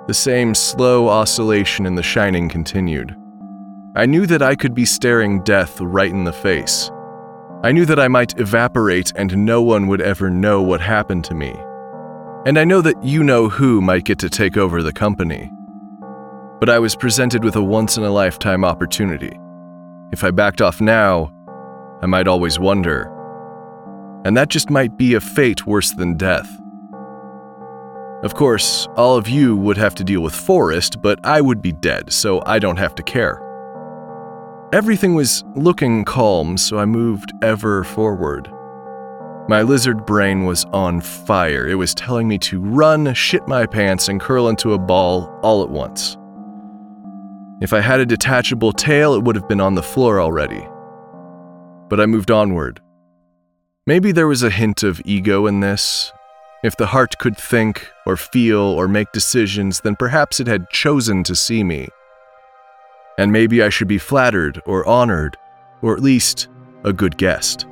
The 0.09 0.15
same 0.15 0.53
slow 0.53 1.09
oscillation 1.09 1.87
in 1.87 1.95
the 1.95 2.03
shining 2.03 2.49
continued. 2.49 3.15
I 3.95 4.07
knew 4.07 4.27
that 4.27 4.43
I 4.43 4.57
could 4.57 4.75
be 4.75 4.85
staring 4.85 5.45
death 5.45 5.81
right 5.81 6.11
in 6.11 6.25
the 6.25 6.33
face. 6.33 6.91
I 7.63 7.71
knew 7.71 7.87
that 7.87 8.01
I 8.01 8.09
might 8.09 8.37
evaporate 8.41 9.13
and 9.15 9.47
no 9.47 9.63
one 9.63 9.87
would 9.87 10.01
ever 10.01 10.29
know 10.29 10.61
what 10.61 10.81
happened 10.81 11.23
to 11.27 11.35
me. 11.35 11.55
And 12.47 12.59
I 12.59 12.65
know 12.65 12.83
that 12.83 13.01
you 13.01 13.23
know 13.23 13.49
who 13.49 13.81
might 13.81 14.05
get 14.05 14.19
to 14.19 14.29
take 14.29 14.57
over 14.57 14.83
the 14.83 14.93
company. 14.93 15.53
But 16.61 16.71
I 16.71 16.79
was 16.79 16.97
presented 16.97 17.45
with 17.45 17.57
a 17.57 17.63
once 17.63 17.97
in 17.97 18.05
a 18.05 18.11
lifetime 18.11 18.65
opportunity. 18.65 19.39
If 20.13 20.25
I 20.25 20.31
backed 20.31 20.63
off 20.63 20.81
now, 20.81 21.33
I 22.03 22.07
might 22.07 22.29
always 22.29 22.59
wonder. 22.59 23.11
And 24.25 24.37
that 24.37 24.49
just 24.49 24.71
might 24.71 24.97
be 24.97 25.15
a 25.15 25.21
fate 25.21 25.67
worse 25.67 25.93
than 25.93 26.17
death. 26.17 26.49
Of 28.23 28.35
course, 28.35 28.89
all 28.97 29.17
of 29.17 29.29
you 29.29 29.57
would 29.57 29.77
have 29.77 29.95
to 29.97 30.05
deal 30.05 30.23
with 30.23 30.35
Forrest, 30.35 31.03
but 31.03 31.19
I 31.25 31.41
would 31.41 31.61
be 31.61 31.73
dead, 31.73 32.13
so 32.13 32.43
I 32.47 32.59
don't 32.59 32.79
have 32.79 32.95
to 32.95 33.03
care. 33.03 33.41
Everything 34.73 35.15
was 35.15 35.45
looking 35.55 36.05
calm, 36.05 36.57
so 36.57 36.79
I 36.79 36.87
moved 36.87 37.33
ever 37.43 37.85
forward. 37.85 38.51
My 39.47 39.61
lizard 39.61 40.07
brain 40.07 40.47
was 40.47 40.65
on 40.73 41.03
fire. 41.03 41.69
It 41.69 41.75
was 41.75 41.95
telling 41.95 42.27
me 42.27 42.39
to 42.39 42.61
run, 42.61 43.13
shit 43.13 43.47
my 43.47 43.67
pants, 43.67 44.09
and 44.09 44.19
curl 44.19 44.49
into 44.49 44.73
a 44.73 44.79
ball 44.79 45.31
all 45.43 45.63
at 45.63 45.69
once. 45.69 46.17
If 47.61 47.73
I 47.73 47.81
had 47.81 48.01
a 48.01 48.07
detachable 48.07 48.73
tail, 48.73 49.15
it 49.15 49.23
would 49.23 49.37
have 49.37 49.49
been 49.49 49.61
on 49.61 49.75
the 49.75 49.83
floor 49.83 50.21
already. 50.21 50.67
But 51.89 52.01
I 52.01 52.07
moved 52.07 52.31
onward. 52.31 52.81
Maybe 53.87 54.13
there 54.13 54.27
was 54.27 54.43
a 54.43 54.51
hint 54.51 54.83
of 54.83 55.01
ego 55.05 55.47
in 55.47 55.61
this. 55.61 56.13
If 56.65 56.77
the 56.77 56.87
heart 56.87 57.19
could 57.19 57.37
think, 57.37 57.89
or 58.07 58.17
feel, 58.17 58.61
or 58.61 58.89
make 58.89 59.13
decisions, 59.13 59.81
then 59.81 59.95
perhaps 59.95 60.41
it 60.41 60.47
had 60.47 60.71
chosen 60.71 61.23
to 61.25 61.37
see 61.37 61.63
me. 61.63 61.89
And 63.19 63.31
maybe 63.31 63.63
I 63.63 63.69
should 63.69 63.89
be 63.89 63.99
flattered, 63.99 64.61
or 64.67 64.87
honored, 64.87 65.37
or 65.83 65.95
at 65.95 66.03
least 66.03 66.49
a 66.83 66.93
good 66.93 67.17
guest. 67.17 67.67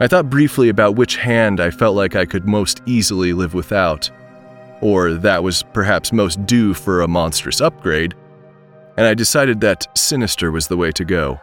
I 0.00 0.08
thought 0.08 0.28
briefly 0.28 0.68
about 0.68 0.96
which 0.96 1.16
hand 1.16 1.60
I 1.60 1.70
felt 1.70 1.96
like 1.96 2.14
I 2.14 2.26
could 2.26 2.46
most 2.46 2.82
easily 2.84 3.32
live 3.32 3.54
without, 3.54 4.10
or 4.82 5.14
that 5.14 5.42
was 5.42 5.62
perhaps 5.72 6.12
most 6.12 6.44
due 6.44 6.74
for 6.74 7.00
a 7.00 7.08
monstrous 7.08 7.62
upgrade, 7.62 8.14
and 8.96 9.06
I 9.06 9.14
decided 9.14 9.60
that 9.60 9.86
sinister 9.96 10.50
was 10.50 10.68
the 10.68 10.76
way 10.76 10.92
to 10.92 11.04
go. 11.04 11.40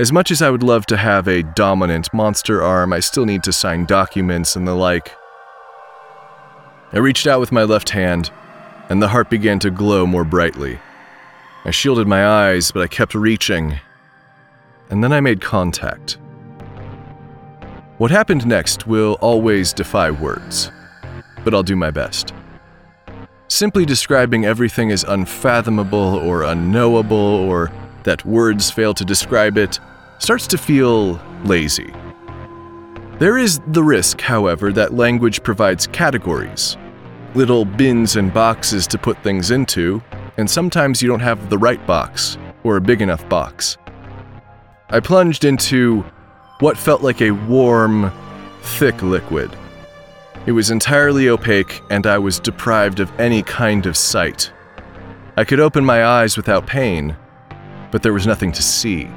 As 0.00 0.12
much 0.12 0.30
as 0.30 0.40
I 0.40 0.50
would 0.50 0.62
love 0.62 0.86
to 0.86 0.96
have 0.96 1.28
a 1.28 1.42
dominant 1.42 2.12
monster 2.12 2.62
arm, 2.62 2.92
I 2.92 3.00
still 3.00 3.26
need 3.26 3.42
to 3.44 3.52
sign 3.52 3.84
documents 3.84 4.56
and 4.56 4.66
the 4.66 4.74
like. 4.74 5.14
I 6.92 6.98
reached 6.98 7.26
out 7.26 7.38
with 7.38 7.52
my 7.52 7.62
left 7.62 7.90
hand, 7.90 8.30
and 8.88 9.02
the 9.02 9.08
heart 9.08 9.30
began 9.30 9.58
to 9.60 9.70
glow 9.70 10.06
more 10.06 10.24
brightly. 10.24 10.78
I 11.64 11.70
shielded 11.70 12.08
my 12.08 12.26
eyes, 12.26 12.72
but 12.72 12.82
I 12.82 12.86
kept 12.86 13.14
reaching, 13.14 13.78
and 14.88 15.04
then 15.04 15.12
I 15.12 15.20
made 15.20 15.40
contact. 15.40 16.18
What 17.98 18.10
happened 18.10 18.46
next 18.46 18.86
will 18.86 19.18
always 19.20 19.74
defy 19.74 20.10
words, 20.10 20.72
but 21.44 21.52
I'll 21.52 21.62
do 21.62 21.76
my 21.76 21.90
best. 21.90 22.32
Simply 23.50 23.84
describing 23.84 24.44
everything 24.44 24.92
as 24.92 25.02
unfathomable 25.02 25.98
or 25.98 26.44
unknowable 26.44 27.16
or 27.16 27.72
that 28.04 28.24
words 28.24 28.70
fail 28.70 28.94
to 28.94 29.04
describe 29.04 29.58
it 29.58 29.80
starts 30.18 30.46
to 30.46 30.56
feel 30.56 31.20
lazy. 31.44 31.92
There 33.18 33.36
is 33.36 33.60
the 33.66 33.82
risk, 33.82 34.20
however, 34.20 34.72
that 34.74 34.94
language 34.94 35.42
provides 35.42 35.88
categories, 35.88 36.76
little 37.34 37.64
bins 37.64 38.14
and 38.14 38.32
boxes 38.32 38.86
to 38.86 38.98
put 38.98 39.20
things 39.24 39.50
into, 39.50 40.00
and 40.36 40.48
sometimes 40.48 41.02
you 41.02 41.08
don't 41.08 41.18
have 41.18 41.50
the 41.50 41.58
right 41.58 41.84
box 41.88 42.38
or 42.62 42.76
a 42.76 42.80
big 42.80 43.02
enough 43.02 43.28
box. 43.28 43.76
I 44.90 45.00
plunged 45.00 45.44
into 45.44 46.04
what 46.60 46.78
felt 46.78 47.02
like 47.02 47.20
a 47.20 47.32
warm, 47.32 48.12
thick 48.62 49.02
liquid. 49.02 49.50
It 50.46 50.52
was 50.52 50.70
entirely 50.70 51.28
opaque, 51.28 51.82
and 51.90 52.06
I 52.06 52.16
was 52.16 52.40
deprived 52.40 52.98
of 52.98 53.12
any 53.20 53.42
kind 53.42 53.84
of 53.84 53.96
sight. 53.96 54.50
I 55.36 55.44
could 55.44 55.60
open 55.60 55.84
my 55.84 56.04
eyes 56.04 56.36
without 56.38 56.66
pain, 56.66 57.14
but 57.90 58.02
there 58.02 58.14
was 58.14 58.26
nothing 58.26 58.50
to 58.52 58.62
see. 58.62 59.10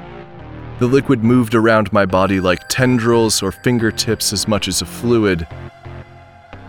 The 0.80 0.86
liquid 0.86 1.24
moved 1.24 1.54
around 1.54 1.92
my 1.92 2.04
body 2.04 2.40
like 2.40 2.68
tendrils 2.68 3.42
or 3.42 3.52
fingertips 3.52 4.34
as 4.34 4.46
much 4.46 4.68
as 4.68 4.82
a 4.82 4.86
fluid. 4.86 5.46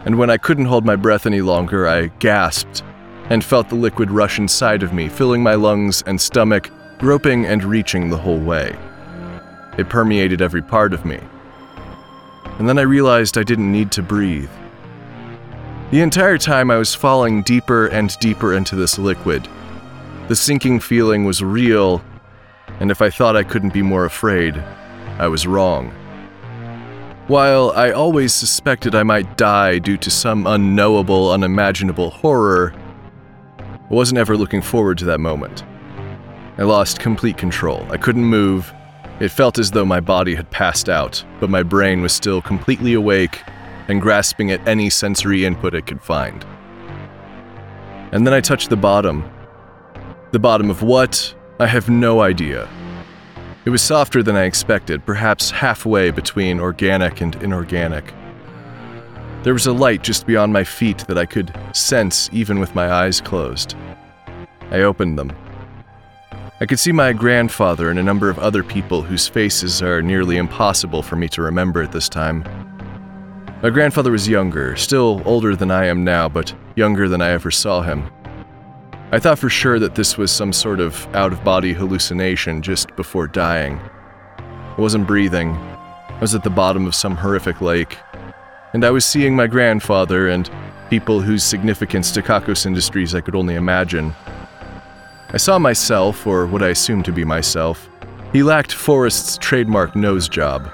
And 0.05 0.17
when 0.17 0.29
I 0.29 0.37
couldn't 0.37 0.65
hold 0.65 0.85
my 0.85 0.95
breath 0.95 1.25
any 1.25 1.41
longer, 1.41 1.85
I 1.85 2.07
gasped 2.19 2.81
and 3.29 3.43
felt 3.43 3.67
the 3.67 3.75
liquid 3.75 4.09
rush 4.09 4.39
inside 4.39 4.83
of 4.83 4.93
me, 4.93 5.09
filling 5.09 5.43
my 5.43 5.55
lungs 5.55 6.01
and 6.05 6.19
stomach, 6.21 6.69
groping 6.97 7.45
and 7.45 7.63
reaching 7.63 8.09
the 8.09 8.17
whole 8.17 8.39
way. 8.39 8.77
It 9.77 9.89
permeated 9.89 10.41
every 10.41 10.61
part 10.61 10.93
of 10.93 11.03
me. 11.03 11.19
And 12.59 12.69
then 12.69 12.79
I 12.79 12.83
realized 12.83 13.37
I 13.37 13.43
didn't 13.43 13.71
need 13.71 13.91
to 13.93 14.01
breathe. 14.01 14.49
The 15.91 16.01
entire 16.01 16.37
time 16.37 16.71
I 16.71 16.77
was 16.77 16.95
falling 16.95 17.43
deeper 17.43 17.87
and 17.87 18.17
deeper 18.19 18.53
into 18.53 18.75
this 18.75 18.97
liquid. 18.97 19.47
The 20.27 20.35
sinking 20.35 20.79
feeling 20.79 21.25
was 21.25 21.43
real, 21.43 22.03
and 22.79 22.89
if 22.89 23.01
I 23.01 23.09
thought 23.09 23.35
I 23.35 23.43
couldn't 23.43 23.73
be 23.73 23.81
more 23.81 24.05
afraid, 24.05 24.57
I 25.19 25.27
was 25.27 25.45
wrong. 25.45 25.93
While 27.27 27.71
I 27.75 27.91
always 27.91 28.33
suspected 28.33 28.95
I 28.95 29.03
might 29.03 29.37
die 29.37 29.79
due 29.79 29.97
to 29.97 30.11
some 30.11 30.47
unknowable, 30.47 31.31
unimaginable 31.31 32.09
horror, 32.09 32.73
I 33.59 33.93
wasn't 33.93 34.17
ever 34.17 34.37
looking 34.37 34.61
forward 34.61 34.97
to 34.99 35.05
that 35.05 35.19
moment. 35.19 35.63
I 36.57 36.63
lost 36.63 36.99
complete 36.99 37.37
control. 37.37 37.85
I 37.91 37.97
couldn't 37.97 38.25
move, 38.25 38.73
it 39.19 39.29
felt 39.29 39.57
as 39.57 39.71
though 39.71 39.85
my 39.85 39.99
body 39.99 40.35
had 40.35 40.51
passed 40.51 40.89
out, 40.89 41.23
but 41.39 41.49
my 41.49 41.63
brain 41.63 42.01
was 42.01 42.13
still 42.13 42.41
completely 42.41 42.93
awake 42.93 43.41
and 43.87 44.01
grasping 44.01 44.51
at 44.51 44.67
any 44.67 44.89
sensory 44.89 45.45
input 45.45 45.73
it 45.73 45.85
could 45.85 46.01
find. 46.01 46.45
And 48.11 48.25
then 48.25 48.33
I 48.33 48.41
touched 48.41 48.69
the 48.69 48.75
bottom. 48.75 49.29
The 50.31 50.39
bottom 50.39 50.69
of 50.69 50.81
what? 50.81 51.33
I 51.59 51.67
have 51.67 51.89
no 51.89 52.21
idea. 52.21 52.67
It 53.63 53.69
was 53.69 53.81
softer 53.81 54.21
than 54.21 54.35
I 54.35 54.43
expected, 54.43 55.05
perhaps 55.05 55.49
halfway 55.49 56.11
between 56.11 56.59
organic 56.59 57.21
and 57.21 57.35
inorganic. 57.41 58.13
There 59.43 59.53
was 59.53 59.67
a 59.67 59.73
light 59.73 60.03
just 60.03 60.27
beyond 60.27 60.51
my 60.51 60.63
feet 60.63 60.99
that 61.07 61.17
I 61.17 61.25
could 61.25 61.57
sense 61.73 62.29
even 62.33 62.59
with 62.59 62.75
my 62.75 62.91
eyes 62.91 63.21
closed. 63.21 63.75
I 64.71 64.81
opened 64.81 65.17
them. 65.17 65.31
I 66.57 66.65
could 66.65 66.79
see 66.79 66.93
my 66.93 67.11
grandfather 67.11 67.89
and 67.89 67.99
a 67.99 68.03
number 68.03 68.29
of 68.29 68.39
other 68.39 68.63
people 68.63 69.01
whose 69.01 69.27
faces 69.27 69.81
are 69.81 70.01
nearly 70.01 70.37
impossible 70.37 71.01
for 71.01 71.17
me 71.17 71.27
to 71.29 71.41
remember 71.41 71.81
at 71.81 71.91
this 71.91 72.07
time. 72.07 72.45
My 73.61 73.69
grandfather 73.69 74.09
was 74.09 74.29
younger, 74.29 74.77
still 74.77 75.21
older 75.25 75.53
than 75.57 75.69
I 75.69 75.87
am 75.87 76.05
now, 76.05 76.29
but 76.29 76.55
younger 76.77 77.09
than 77.09 77.21
I 77.21 77.31
ever 77.31 77.51
saw 77.51 77.81
him. 77.81 78.09
I 79.11 79.19
thought 79.19 79.37
for 79.37 79.49
sure 79.49 79.79
that 79.79 79.95
this 79.95 80.17
was 80.17 80.31
some 80.31 80.53
sort 80.53 80.79
of 80.79 81.05
out 81.13 81.33
of 81.33 81.43
body 81.43 81.73
hallucination 81.73 82.61
just 82.61 82.95
before 82.95 83.27
dying. 83.27 83.77
I 84.37 84.75
wasn't 84.79 85.07
breathing, 85.07 85.51
I 85.51 86.19
was 86.21 86.35
at 86.35 86.43
the 86.43 86.49
bottom 86.49 86.87
of 86.87 86.95
some 86.95 87.17
horrific 87.17 87.59
lake, 87.59 87.97
and 88.73 88.85
I 88.85 88.91
was 88.91 89.03
seeing 89.03 89.35
my 89.35 89.47
grandfather 89.47 90.29
and 90.29 90.49
people 90.89 91.19
whose 91.19 91.43
significance 91.43 92.11
to 92.11 92.21
Kakos 92.21 92.65
Industries 92.65 93.13
I 93.13 93.19
could 93.19 93.35
only 93.35 93.55
imagine 93.55 94.15
I 95.35 95.37
saw 95.37 95.59
myself, 95.59 96.25
or 96.25 96.47
what 96.47 96.63
I 96.63 96.69
assumed 96.69 97.03
to 97.03 97.11
be 97.11 97.25
myself. 97.25 97.89
He 98.31 98.41
lacked 98.41 98.71
Forrest's 98.71 99.37
trademark 99.37 99.93
nose 99.93 100.29
job. 100.29 100.73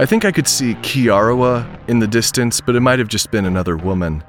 I 0.00 0.04
think 0.04 0.24
I 0.24 0.32
could 0.32 0.48
see 0.48 0.74
Kiarawa 0.74 1.64
in 1.86 2.00
the 2.00 2.08
distance, 2.08 2.60
but 2.60 2.74
it 2.74 2.80
might 2.80 2.98
have 2.98 3.06
just 3.06 3.30
been 3.30 3.44
another 3.44 3.76
woman. 3.76 4.24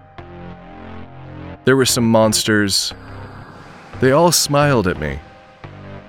There 1.65 1.75
were 1.75 1.83
some 1.83 2.07
monsters. 2.07 2.93
They 4.01 4.11
all 4.11 4.31
smiled 4.31 4.87
at 4.87 4.99
me. 4.99 5.17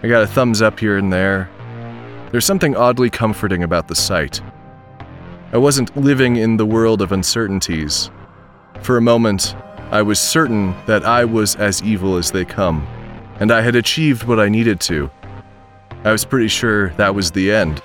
I 0.02 0.08
got 0.08 0.22
a 0.22 0.26
thumbs 0.26 0.60
up 0.60 0.78
here 0.78 0.98
and 0.98 1.10
there. 1.10 1.48
There's 2.30 2.44
something 2.44 2.76
oddly 2.76 3.08
comforting 3.08 3.62
about 3.62 3.88
the 3.88 3.94
sight. 3.94 4.42
I 5.50 5.56
wasn't 5.56 5.96
living 5.96 6.36
in 6.36 6.58
the 6.58 6.66
world 6.66 7.00
of 7.00 7.10
uncertainties. 7.10 8.10
For 8.82 8.98
a 8.98 9.00
moment, 9.00 9.56
I 9.90 10.02
was 10.02 10.20
certain 10.20 10.74
that 10.84 11.06
I 11.06 11.24
was 11.24 11.56
as 11.56 11.82
evil 11.82 12.18
as 12.18 12.30
they 12.30 12.44
come 12.44 12.86
and 13.40 13.50
I 13.50 13.60
had 13.60 13.76
achieved 13.76 14.24
what 14.24 14.40
I 14.40 14.48
needed 14.48 14.80
to. 14.82 15.10
I 16.04 16.12
was 16.12 16.24
pretty 16.24 16.48
sure 16.48 16.90
that 16.90 17.14
was 17.14 17.30
the 17.30 17.52
end. 17.52 17.82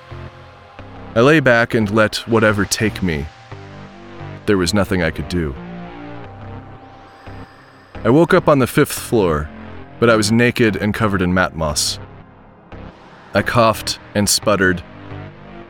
I 1.15 1.21
lay 1.21 1.39
back 1.39 1.73
and 1.73 1.89
let 1.89 2.17
whatever 2.27 2.65
take 2.65 3.01
me. 3.01 3.25
There 4.45 4.57
was 4.57 4.73
nothing 4.73 5.01
I 5.01 5.11
could 5.11 5.29
do. 5.29 5.55
I 8.03 8.09
woke 8.09 8.33
up 8.33 8.47
on 8.47 8.59
the 8.59 8.67
fifth 8.67 8.91
floor, 8.91 9.49
but 9.99 10.09
I 10.09 10.15
was 10.15 10.31
naked 10.31 10.75
and 10.75 10.93
covered 10.93 11.21
in 11.21 11.33
mat 11.33 11.55
moss. 11.55 11.99
I 13.33 13.41
coughed 13.41 13.99
and 14.15 14.27
sputtered. 14.29 14.83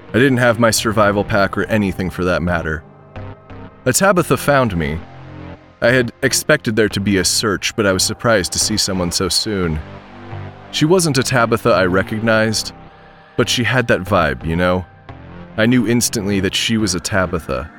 I 0.09 0.13
didn't 0.13 0.37
have 0.37 0.59
my 0.59 0.71
survival 0.71 1.23
pack 1.23 1.57
or 1.57 1.65
anything 1.65 2.09
for 2.09 2.23
that 2.25 2.41
matter. 2.41 2.83
A 3.85 3.93
Tabitha 3.93 4.37
found 4.37 4.77
me, 4.77 4.99
I 5.81 5.91
had 5.91 6.11
expected 6.23 6.75
there 6.75 6.89
to 6.89 6.99
be 6.99 7.17
a 7.17 7.25
search, 7.25 7.73
but 7.75 7.85
I 7.85 7.93
was 7.93 8.03
surprised 8.03 8.51
to 8.51 8.59
see 8.59 8.75
someone 8.75 9.11
so 9.11 9.29
soon. 9.29 9.79
She 10.71 10.85
wasn't 10.85 11.17
a 11.17 11.23
Tabitha 11.23 11.69
I 11.69 11.85
recognized, 11.85 12.73
but 13.37 13.47
she 13.47 13.63
had 13.63 13.87
that 13.87 14.01
vibe, 14.01 14.45
you 14.45 14.57
know? 14.57 14.85
I 15.55 15.65
knew 15.65 15.87
instantly 15.87 16.41
that 16.41 16.53
she 16.53 16.77
was 16.77 16.95
a 16.95 16.99
Tabitha. 16.99 17.71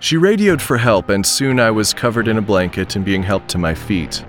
She 0.00 0.18
radioed 0.18 0.60
for 0.60 0.76
help, 0.76 1.08
and 1.08 1.24
soon 1.24 1.58
I 1.58 1.70
was 1.70 1.94
covered 1.94 2.28
in 2.28 2.36
a 2.36 2.42
blanket 2.42 2.94
and 2.94 3.04
being 3.04 3.22
helped 3.22 3.48
to 3.50 3.58
my 3.58 3.74
feet. 3.74 4.22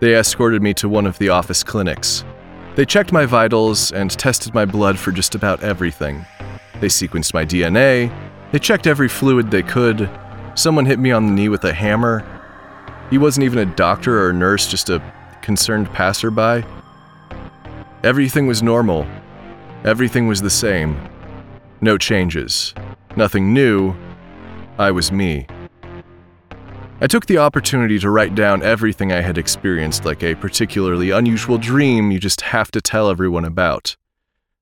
They 0.00 0.16
escorted 0.16 0.62
me 0.62 0.72
to 0.74 0.88
one 0.88 1.06
of 1.06 1.18
the 1.18 1.28
office 1.28 1.62
clinics. 1.62 2.24
They 2.74 2.86
checked 2.86 3.12
my 3.12 3.26
vitals 3.26 3.92
and 3.92 4.10
tested 4.10 4.54
my 4.54 4.64
blood 4.64 4.98
for 4.98 5.12
just 5.12 5.34
about 5.34 5.62
everything. 5.62 6.24
They 6.80 6.88
sequenced 6.88 7.34
my 7.34 7.44
DNA. 7.44 8.10
They 8.52 8.58
checked 8.58 8.86
every 8.86 9.08
fluid 9.08 9.50
they 9.50 9.62
could. 9.62 10.10
Someone 10.56 10.86
hit 10.86 10.98
me 10.98 11.12
on 11.12 11.26
the 11.26 11.32
knee 11.32 11.50
with 11.50 11.64
a 11.64 11.72
hammer. 11.74 12.24
He 13.10 13.18
wasn't 13.18 13.44
even 13.44 13.58
a 13.58 13.76
doctor 13.76 14.18
or 14.18 14.30
a 14.30 14.34
nurse, 14.34 14.66
just 14.66 14.88
a 14.88 15.02
concerned 15.42 15.92
passerby. 15.92 16.66
Everything 18.02 18.46
was 18.46 18.62
normal. 18.62 19.06
Everything 19.84 20.26
was 20.26 20.40
the 20.40 20.50
same. 20.50 20.98
No 21.82 21.98
changes. 21.98 22.74
Nothing 23.16 23.52
new. 23.52 23.94
I 24.78 24.90
was 24.90 25.12
me. 25.12 25.46
I 27.02 27.06
took 27.06 27.26
the 27.26 27.36
opportunity 27.36 27.98
to 27.98 28.08
write 28.08 28.34
down 28.34 28.62
everything 28.62 29.12
I 29.12 29.20
had 29.20 29.36
experienced, 29.36 30.06
like 30.06 30.22
a 30.22 30.34
particularly 30.34 31.10
unusual 31.10 31.58
dream 31.58 32.10
you 32.10 32.18
just 32.18 32.40
have 32.40 32.70
to 32.70 32.80
tell 32.80 33.10
everyone 33.10 33.44
about. 33.44 33.96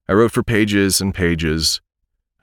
I 0.09 0.15
wrote 0.15 0.33
for 0.33 0.43
pages 0.43 1.01
and 1.01 1.15
pages. 1.15 1.81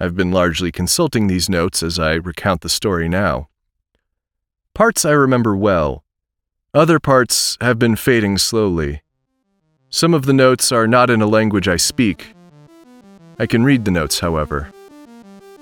I've 0.02 0.16
been 0.16 0.32
largely 0.32 0.72
consulting 0.72 1.28
these 1.28 1.48
notes 1.48 1.84
as 1.84 2.00
I 2.00 2.14
recount 2.16 2.62
the 2.62 2.70
story 2.70 3.08
now. 3.08 3.50
Parts 4.74 5.06
I 5.06 5.12
remember 5.12 5.56
well. 5.56 6.04
Other 6.74 7.00
parts 7.00 7.56
have 7.62 7.78
been 7.78 7.96
fading 7.96 8.40
slowly. 8.40 9.04
Some 9.92 10.16
of 10.16 10.26
the 10.26 10.34
notes 10.34 10.72
are 10.72 10.88
not 10.88 11.12
in 11.12 11.22
a 11.22 11.28
language 11.28 11.68
I 11.68 11.76
speak. 11.76 12.34
I 13.38 13.46
can 13.46 13.64
read 13.64 13.86
the 13.86 13.92
notes, 13.92 14.22
however. 14.22 14.74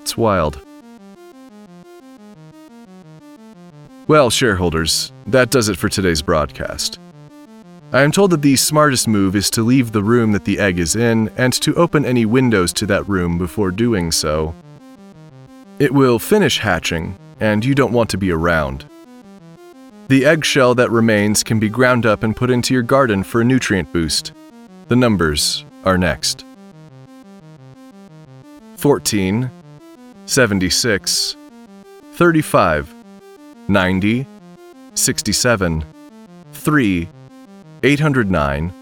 It's 0.00 0.16
wild. 0.16 0.58
Well, 4.08 4.30
shareholders, 4.30 5.12
that 5.26 5.50
does 5.50 5.68
it 5.68 5.76
for 5.76 5.90
today's 5.90 6.22
broadcast. 6.22 6.98
I 7.92 8.02
am 8.02 8.12
told 8.12 8.30
that 8.30 8.42
the 8.42 8.54
smartest 8.54 9.08
move 9.08 9.34
is 9.34 9.50
to 9.50 9.64
leave 9.64 9.90
the 9.90 10.04
room 10.04 10.30
that 10.30 10.44
the 10.44 10.60
egg 10.60 10.78
is 10.78 10.94
in 10.94 11.28
and 11.36 11.52
to 11.54 11.74
open 11.74 12.04
any 12.04 12.24
windows 12.24 12.72
to 12.74 12.86
that 12.86 13.08
room 13.08 13.36
before 13.36 13.72
doing 13.72 14.12
so. 14.12 14.54
It 15.80 15.92
will 15.92 16.20
finish 16.20 16.60
hatching, 16.60 17.16
and 17.40 17.64
you 17.64 17.74
don't 17.74 17.92
want 17.92 18.08
to 18.10 18.16
be 18.16 18.30
around. 18.30 18.84
The 20.06 20.24
eggshell 20.24 20.76
that 20.76 20.92
remains 20.92 21.42
can 21.42 21.58
be 21.58 21.68
ground 21.68 22.06
up 22.06 22.22
and 22.22 22.36
put 22.36 22.48
into 22.48 22.74
your 22.74 22.84
garden 22.84 23.24
for 23.24 23.40
a 23.40 23.44
nutrient 23.44 23.92
boost. 23.92 24.34
The 24.86 24.94
numbers 24.94 25.64
are 25.84 25.98
next 25.98 26.44
14, 28.76 29.50
76, 30.26 31.36
35, 32.12 32.94
90, 33.66 34.26
67, 34.94 35.84
3, 36.52 37.08
809, 37.82 38.72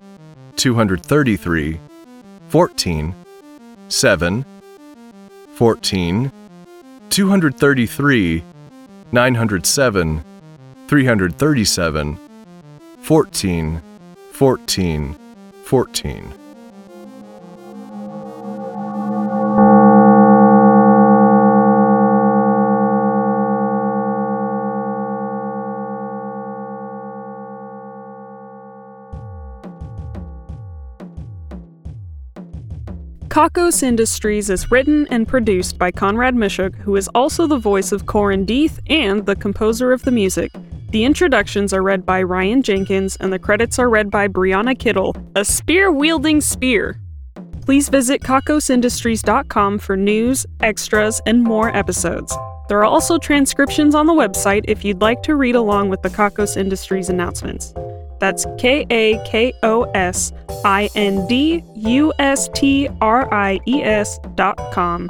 233, 0.57 1.81
14, 2.51 3.15
7, 3.89 4.45
14, 5.57 6.33
233, 7.09 8.45
907, 9.13 10.25
337, 10.89 12.19
14, 13.03 13.83
14, 14.33 15.17
14. 15.65 16.48
Kakos 33.39 33.85
Industries 33.85 34.51
is 34.51 34.69
written 34.73 35.07
and 35.13 35.29
produced 35.29 35.79
by 35.79 35.93
Conrad 35.93 36.35
Mishuk, 36.35 36.75
who 36.75 36.97
is 36.97 37.07
also 37.15 37.47
the 37.47 37.57
voice 37.57 37.93
of 37.93 38.05
Corin 38.05 38.45
Deth 38.45 38.81
and 38.89 39.25
the 39.27 39.37
composer 39.37 39.93
of 39.93 40.03
the 40.03 40.11
music. 40.11 40.51
The 40.91 41.05
introductions 41.05 41.73
are 41.73 41.81
read 41.81 42.05
by 42.05 42.21
Ryan 42.25 42.65
Jenkins, 42.65 43.15
and 43.21 43.33
the 43.33 43.39
credits 43.39 43.79
are 43.79 43.89
read 43.89 44.11
by 44.11 44.27
Brianna 44.27 44.77
Kittle, 44.77 45.15
a 45.37 45.45
spear 45.45 45.93
wielding 45.93 46.41
spear. 46.41 47.01
Please 47.61 47.89
visit 47.89 48.23
kakosindustries.com 48.23 49.79
for 49.79 49.97
news, 49.97 50.45
extras, 50.61 51.23
and 51.25 51.45
more 51.45 51.69
episodes. 51.77 52.37
There 52.69 52.79
are 52.79 52.85
also 52.85 53.19
transcriptions 53.19 53.95
on 53.95 54.07
the 54.07 54.15
website 54.15 54.65
if 54.67 54.85
you'd 54.85 55.01
like 55.01 55.23
to 55.23 55.37
read 55.37 55.55
along 55.55 55.91
with 55.91 56.03
the 56.03 56.11
Kakos 56.11 56.57
Industries 56.57 57.09
announcements. 57.09 57.73
That's 58.19 58.47
K 58.59 58.87
A 58.91 59.23
K 59.25 59.53
O 59.63 59.85
S 59.95 60.33
I 60.65 60.91
N 60.95 61.27
D 61.27 61.65
U 61.75 62.13
S 62.19 62.49
T 62.55 62.89
R 63.01 63.33
I 63.33 63.61
E 63.67 63.83
S 63.83 64.19
dot 64.35 64.59
com. 64.73 65.09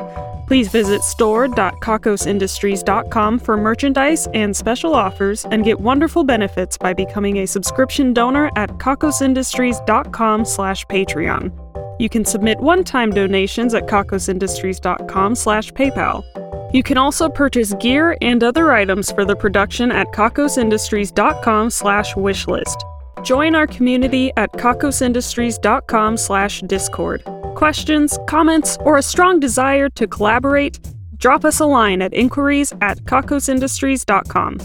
Please 0.49 0.68
visit 0.68 1.03
store.kakosindustries.com 1.03 3.38
for 3.38 3.57
merchandise 3.59 4.27
and 4.33 4.57
special 4.57 4.94
offers 4.94 5.44
and 5.44 5.62
get 5.62 5.79
wonderful 5.79 6.25
benefits 6.25 6.79
by 6.79 6.94
becoming 6.94 7.37
a 7.38 7.47
subscription 7.47 8.14
donor 8.14 8.51
at 8.57 8.71
kakosindustries.com 8.79 10.47
slash 10.47 10.87
Patreon. 10.87 11.53
You 12.01 12.09
can 12.09 12.25
submit 12.25 12.59
one-time 12.61 13.11
donations 13.11 13.75
at 13.75 13.88
kakosindustries.com 13.88 15.35
slash 15.35 15.71
PayPal. 15.73 16.25
You 16.73 16.83
can 16.83 16.97
also 16.97 17.29
purchase 17.29 17.75
gear 17.75 18.16
and 18.23 18.42
other 18.42 18.73
items 18.73 19.12
for 19.12 19.27
the 19.27 19.37
production 19.37 19.92
at 19.92 20.07
kakosindustries.com 20.09 21.71
slash 21.71 22.14
wishlist. 22.14 22.98
Join 23.22 23.54
our 23.54 23.66
community 23.66 24.33
at 24.37 24.52
kakosindustries.com 24.52 26.16
slash 26.16 26.61
discord. 26.62 27.22
Questions, 27.54 28.18
comments, 28.26 28.76
or 28.81 28.98
a 28.98 29.02
strong 29.02 29.40
desire 29.40 29.88
to 29.90 30.07
collaborate? 30.07 30.78
Drop 31.16 31.44
us 31.44 31.61
a 31.61 31.66
line 31.66 32.02
at 32.02 32.14
inquiries 32.14 32.72
at 32.81 32.98
kakosindustries.com. 32.98 34.59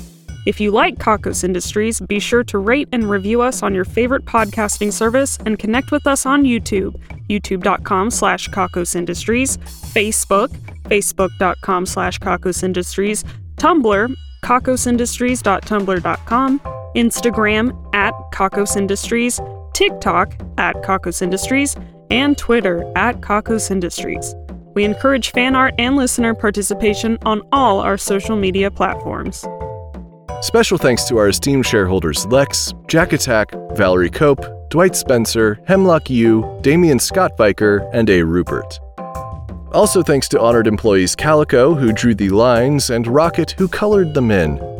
If 0.46 0.60
you 0.60 0.72
like 0.72 0.96
Kakos 0.96 1.46
Industries, 1.46 2.02
be 2.02 2.20
sure 2.20 2.44
to 2.46 2.58
rate 2.58 2.90
and 2.92 3.10
review 3.10 3.42
us 3.42 3.64
on 3.64 3.74
your 3.74 3.86
favorite 3.86 4.26
podcasting 4.26 4.92
service 4.92 5.38
and 5.46 5.58
connect 5.58 5.90
with 5.92 6.06
us 6.06 6.26
on 6.26 6.44
YouTube, 6.44 7.00
youtube.com 7.30 8.12
slash 8.12 8.50
kakosindustries, 8.50 9.58
Facebook, 9.94 10.50
facebook.com 10.84 11.86
slash 11.86 12.20
kakosindustries, 12.20 13.24
Tumblr, 13.56 14.14
kakosindustries.tumblr.com, 14.44 16.62
Instagram 16.96 17.74
at 17.94 18.14
Kakos 18.32 18.76
Industries, 18.76 19.40
TikTok 19.74 20.34
at 20.58 20.76
Kakos 20.78 21.22
Industries, 21.22 21.76
and 22.10 22.38
Twitter 22.38 22.92
at 22.96 23.22
Kakos 23.22 23.72
Industries. 23.72 24.36
We 24.76 24.84
encourage 24.84 25.32
fan 25.32 25.56
art 25.56 25.74
and 25.78 25.96
listener 25.96 26.34
participation 26.34 27.18
on 27.26 27.42
all 27.52 27.80
our 27.80 27.98
social 27.98 28.36
media 28.36 28.72
platforms. 28.72 29.46
Special 30.42 30.78
thanks 30.78 31.06
to 31.06 31.18
our 31.18 31.30
esteemed 31.30 31.66
shareholders 31.66 32.26
Lex, 32.26 32.74
Jack 32.88 33.14
Attack, 33.14 33.54
Valerie 33.76 34.10
Cope, 34.10 34.44
Dwight 34.70 34.96
Spencer, 34.96 35.60
Hemlock 35.68 36.10
U, 36.10 36.60
Damian 36.62 37.00
Scott 37.00 37.38
Viker, 37.38 37.88
and 37.94 38.10
A. 38.10 38.24
Rupert. 38.24 38.80
Also 39.72 40.04
thanks 40.04 40.28
to 40.30 40.40
honored 40.40 40.68
employees 40.68 41.16
Calico, 41.16 41.74
who 41.74 41.94
drew 41.94 42.14
the 42.14 42.30
lines, 42.30 42.90
and 42.90 43.08
Rocket, 43.08 43.52
who 43.52 43.68
colored 43.68 44.14
them 44.14 44.32
in. 44.32 44.73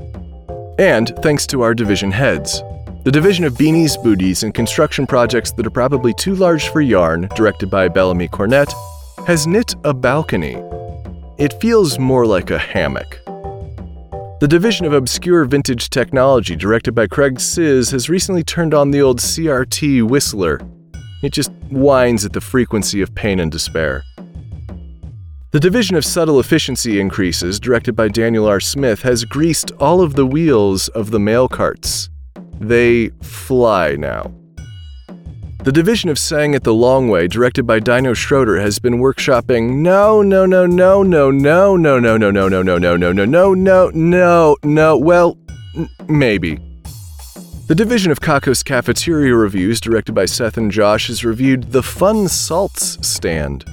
And 0.80 1.14
thanks 1.22 1.46
to 1.48 1.62
our 1.62 1.74
division 1.74 2.12
heads. 2.12 2.64
The 3.04 3.12
division 3.12 3.46
of 3.46 3.54
beanies, 3.54 4.02
booties, 4.02 4.44
and 4.44 4.54
construction 4.54 5.06
projects 5.06 5.52
that 5.52 5.68
are 5.68 5.72
probably 5.72 6.14
too 6.14 6.36
large 6.36 6.70
for 6.70 6.82
yarn, 6.82 7.28
directed 7.36 7.70
by 7.70 7.90
Bellamy 7.90 8.30
Cornett, 8.30 8.74
has 9.28 9.46
knit 9.46 9.76
a 9.84 9.94
balcony. 9.94 10.56
It 11.38 11.60
feels 11.62 12.00
more 12.00 12.26
like 12.26 12.50
a 12.50 12.58
hammock. 12.58 13.20
The 14.40 14.48
division 14.50 14.86
of 14.86 14.94
obscure 14.94 15.46
vintage 15.46 15.90
technology, 15.90 16.56
directed 16.56 16.94
by 16.94 17.08
Craig 17.08 17.40
Sizz, 17.40 17.92
has 17.92 18.10
recently 18.10 18.44
turned 18.44 18.74
on 18.74 18.92
the 18.92 19.02
old 19.02 19.20
CRT 19.20 20.04
whistler. 20.04 20.60
It 21.22 21.34
just 21.34 21.52
whines 21.70 22.26
at 22.26 22.34
the 22.34 22.42
frequency 22.42 23.02
of 23.02 23.14
pain 23.16 23.40
and 23.40 23.52
despair. 23.52 24.04
The 25.54 25.60
division 25.60 25.96
of 25.96 26.04
subtle 26.04 26.40
efficiency 26.40 27.00
increases, 27.00 27.60
directed 27.60 27.96
by 27.96 28.08
Daniel 28.08 28.48
R. 28.48 28.60
Smith, 28.60 29.04
has 29.04 29.24
greased 29.24 29.72
all 29.80 30.02
of 30.02 30.16
the 30.16 30.26
wheels 30.26 30.88
of 30.88 31.12
the 31.12 31.20
mail 31.20 31.48
carts. 31.48 32.10
They 32.60 33.10
fly 33.22 33.96
now. 33.96 34.34
The 35.64 35.72
division 35.72 36.10
of 36.10 36.18
Sang 36.18 36.56
It 36.56 36.64
the 36.64 36.74
Long 36.74 37.08
Way, 37.08 37.28
directed 37.28 37.68
by 37.68 37.80
Dino 37.80 38.16
Schroeder, 38.16 38.60
has 38.60 38.80
been 38.80 38.96
workshopping 38.96 39.84
no, 39.84 40.24
no, 40.24 40.48
no, 40.48 40.66
no, 40.66 41.04
no, 41.04 41.30
no, 41.30 41.78
no, 41.78 42.00
no, 42.00 42.18
no, 42.18 42.32
no, 42.32 42.48
no, 42.50 42.64
no, 42.64 42.80
no, 42.82 42.96
no, 42.96 43.26
no, 43.26 43.54
no, 43.54 43.54
no, 43.54 43.92
no, 43.94 44.58
no, 44.64 44.98
well, 44.98 45.38
maybe. 46.08 46.58
The 47.68 47.76
division 47.76 48.12
of 48.12 48.22
Kakos 48.22 48.66
Cafeteria 48.66 49.36
Reviews, 49.36 49.80
directed 49.80 50.14
by 50.14 50.26
Seth 50.26 50.58
and 50.58 50.72
Josh, 50.72 51.10
has 51.10 51.24
reviewed 51.24 51.72
The 51.72 51.84
Fun 51.84 52.28
Salts 52.28 52.98
Stand. 53.08 53.66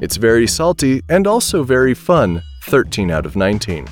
It's 0.00 0.16
very 0.16 0.46
salty 0.46 1.02
and 1.10 1.26
also 1.26 1.62
very 1.62 1.92
fun, 1.92 2.42
13 2.64 3.10
out 3.10 3.26
of 3.26 3.36
19. 3.36 3.86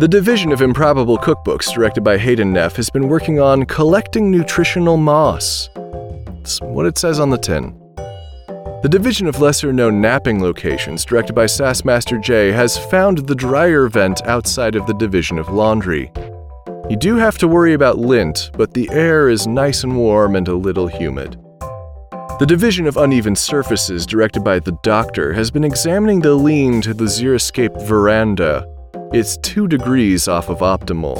The 0.00 0.08
Division 0.08 0.50
of 0.50 0.62
Improbable 0.62 1.16
Cookbooks, 1.16 1.72
directed 1.72 2.02
by 2.02 2.18
Hayden 2.18 2.52
Neff, 2.52 2.74
has 2.74 2.90
been 2.90 3.08
working 3.08 3.38
on 3.38 3.66
collecting 3.66 4.30
nutritional 4.32 4.96
moss. 4.96 5.68
It's 6.40 6.60
what 6.60 6.86
it 6.86 6.98
says 6.98 7.20
on 7.20 7.30
the 7.30 7.38
tin. 7.38 7.78
The 8.82 8.88
Division 8.90 9.28
of 9.28 9.40
Lesser 9.40 9.72
Known 9.72 10.00
Napping 10.00 10.42
Locations, 10.42 11.04
directed 11.04 11.34
by 11.34 11.44
Sassmaster 11.44 12.20
J, 12.20 12.50
has 12.50 12.76
found 12.76 13.18
the 13.18 13.34
dryer 13.34 13.88
vent 13.88 14.26
outside 14.26 14.74
of 14.74 14.86
the 14.86 14.94
Division 14.94 15.38
of 15.38 15.50
Laundry. 15.50 16.10
You 16.88 16.96
do 16.96 17.14
have 17.16 17.38
to 17.38 17.46
worry 17.46 17.74
about 17.74 17.98
lint, 17.98 18.50
but 18.54 18.74
the 18.74 18.88
air 18.90 19.28
is 19.28 19.46
nice 19.46 19.84
and 19.84 19.96
warm 19.96 20.34
and 20.34 20.48
a 20.48 20.54
little 20.54 20.88
humid. 20.88 21.38
The 22.40 22.46
Division 22.46 22.86
of 22.86 22.96
Uneven 22.96 23.36
Surfaces, 23.36 24.06
directed 24.06 24.42
by 24.42 24.60
the 24.60 24.72
Doctor, 24.82 25.34
has 25.34 25.50
been 25.50 25.62
examining 25.62 26.20
the 26.20 26.34
lean 26.34 26.80
to 26.80 26.94
the 26.94 27.04
Xeriscape 27.04 27.86
veranda. 27.86 28.66
It's 29.12 29.36
two 29.36 29.68
degrees 29.68 30.26
off 30.26 30.48
of 30.48 30.60
optimal. 30.60 31.18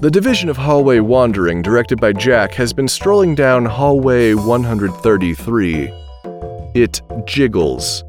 The 0.00 0.10
Division 0.10 0.48
of 0.48 0.56
Hallway 0.56 1.00
Wandering, 1.00 1.60
directed 1.60 2.00
by 2.00 2.14
Jack, 2.14 2.54
has 2.54 2.72
been 2.72 2.88
strolling 2.88 3.34
down 3.34 3.66
Hallway 3.66 4.32
133. 4.32 5.92
It 6.74 7.02
jiggles. 7.26 8.02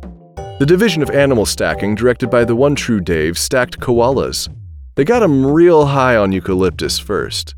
The 0.59 0.65
Division 0.65 1.03
of 1.03 1.09
Animal 1.09 1.45
Stacking, 1.45 1.93
directed 1.93 2.29
by 2.29 2.45
the 2.45 2.55
one 2.55 2.75
true 2.75 3.01
Dave, 3.01 3.37
stacked 3.37 3.81
koalas. 3.81 4.47
They 4.95 5.03
got 5.03 5.19
got 5.19 5.23
'em 5.23 5.45
real 5.45 5.87
high 5.87 6.15
on 6.15 6.31
eucalyptus 6.31 6.99
first. 6.99 7.53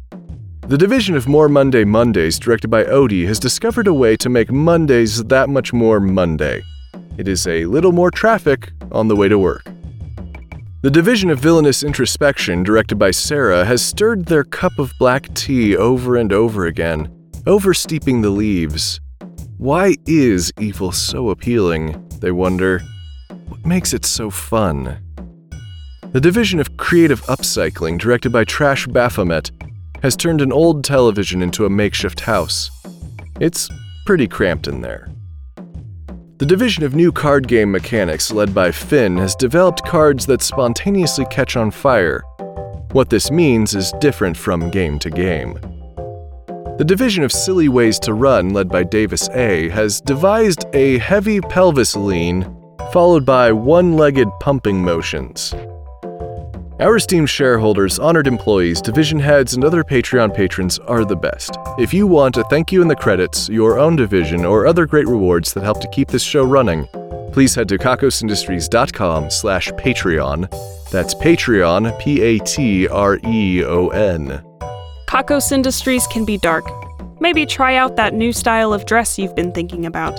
The 0.70 0.78
division 0.78 1.16
of 1.16 1.28
More 1.28 1.50
Monday 1.50 1.84
Mondays, 1.84 2.38
directed 2.38 2.68
by 2.68 2.84
Odie, 2.84 3.26
has 3.26 3.40
discovered 3.40 3.88
a 3.88 3.94
way 3.94 4.16
to 4.18 4.30
make 4.30 4.52
Mondays 4.52 5.24
that 5.24 5.50
much 5.50 5.74
more 5.74 6.00
Monday. 6.00 6.62
It 7.18 7.28
is 7.28 7.48
a 7.48 7.66
little 7.66 7.92
more 7.92 8.12
traffic 8.12 8.72
on 8.92 9.08
the 9.08 9.16
way 9.16 9.28
to 9.30 9.40
work. 9.40 9.66
The 10.84 10.92
division 10.92 11.32
of 11.32 11.40
Villainous 11.40 11.82
Introspection, 11.82 12.62
directed 12.62 13.00
by 13.00 13.10
Sarah, 13.10 13.66
has 13.66 13.84
stirred 13.84 14.28
their 14.28 14.44
cup 14.44 14.78
of 14.78 14.94
black 15.00 15.34
tea 15.34 15.76
over 15.76 16.18
and 16.18 16.32
over 16.32 16.68
again, 16.68 17.12
oversteeping 17.48 18.22
the 18.22 18.30
leaves. 18.30 19.02
Why 19.58 19.96
is 20.06 20.54
evil 20.60 20.92
so 20.92 21.32
appealing? 21.32 22.08
They 22.20 22.30
wonder. 22.30 22.82
What 23.48 23.66
makes 23.66 23.92
it 23.92 24.06
so 24.06 24.30
fun? 24.30 25.00
The 26.12 26.22
division 26.22 26.60
of 26.60 26.78
Creative 26.78 27.24
Upcycling, 27.24 27.98
directed 27.98 28.32
by 28.32 28.44
Trash 28.44 28.86
Baphomet, 28.86 29.50
has 30.02 30.16
turned 30.16 30.42
an 30.42 30.52
old 30.52 30.84
television 30.84 31.42
into 31.42 31.66
a 31.66 31.70
makeshift 31.70 32.22
house. 32.22 32.70
It's 33.40 33.70
pretty 34.06 34.28
cramped 34.28 34.68
in 34.68 34.82
there. 34.82 35.10
The 36.38 36.46
division 36.46 36.84
of 36.84 36.96
new 36.96 37.12
card 37.12 37.48
game 37.48 37.70
mechanics, 37.70 38.32
led 38.32 38.54
by 38.54 38.72
Finn, 38.72 39.18
has 39.18 39.36
developed 39.36 39.86
cards 39.86 40.26
that 40.28 40.42
spontaneously 40.42 41.26
catch 41.26 41.58
on 41.58 41.70
fire. 41.70 42.24
What 42.94 43.10
this 43.10 43.30
means 43.30 43.76
is 43.76 43.94
different 44.00 44.38
from 44.38 44.72
game 44.72 45.00
to 45.00 45.10
game. 45.10 45.60
The 46.78 46.86
division 46.86 47.26
of 47.26 47.34
silly 47.34 47.68
ways 47.68 48.00
to 48.00 48.14
run, 48.14 48.54
led 48.54 48.70
by 48.70 48.84
Davis 48.84 49.28
A, 49.34 49.68
has 49.68 50.00
devised 50.00 50.64
a 50.74 50.98
heavy 51.00 51.42
pelvis 51.42 51.94
lean, 51.96 52.44
followed 52.94 53.26
by 53.26 53.52
one 53.52 53.98
legged 53.98 54.30
pumping 54.40 54.82
motions. 54.82 55.54
Our 56.80 56.96
esteemed 56.96 57.30
shareholders, 57.30 58.00
honored 58.00 58.26
employees, 58.26 58.82
division 58.82 59.20
heads, 59.20 59.54
and 59.54 59.66
other 59.66 59.84
Patreon 59.84 60.34
patrons 60.34 60.80
are 60.80 61.04
the 61.04 61.14
best. 61.14 61.58
If 61.78 61.94
you 61.94 62.08
want 62.08 62.38
a 62.38 62.46
thank 62.46 62.72
you 62.72 62.82
in 62.82 62.88
the 62.88 62.96
credits, 62.96 63.50
your 63.50 63.78
own 63.78 63.98
division, 63.98 64.46
or 64.46 64.66
other 64.66 64.86
great 64.86 65.06
rewards 65.06 65.52
that 65.54 65.64
help 65.64 65.82
to 65.82 65.90
keep 65.90 66.08
this 66.08 66.24
show 66.24 66.46
running, 66.46 66.88
please 67.34 67.54
head 67.54 67.68
to 67.68 67.78
kakosindustries.com 67.78 69.30
slash 69.30 69.68
Patreon. 69.72 70.50
That's 70.90 71.14
Patreon, 71.16 72.00
P-A-T-R-E-O-N. 72.00 72.96
Kakos 75.06 75.52
Industries 75.52 76.08
can 76.08 76.24
be 76.24 76.38
dark. 76.38 76.66
Maybe 77.20 77.46
try 77.46 77.76
out 77.76 77.98
that 77.98 78.14
new 78.14 78.32
style 78.32 78.72
of 78.72 78.86
dress 78.86 79.20
you've 79.20 79.36
been 79.36 79.52
thinking 79.52 79.86
about. 79.86 80.18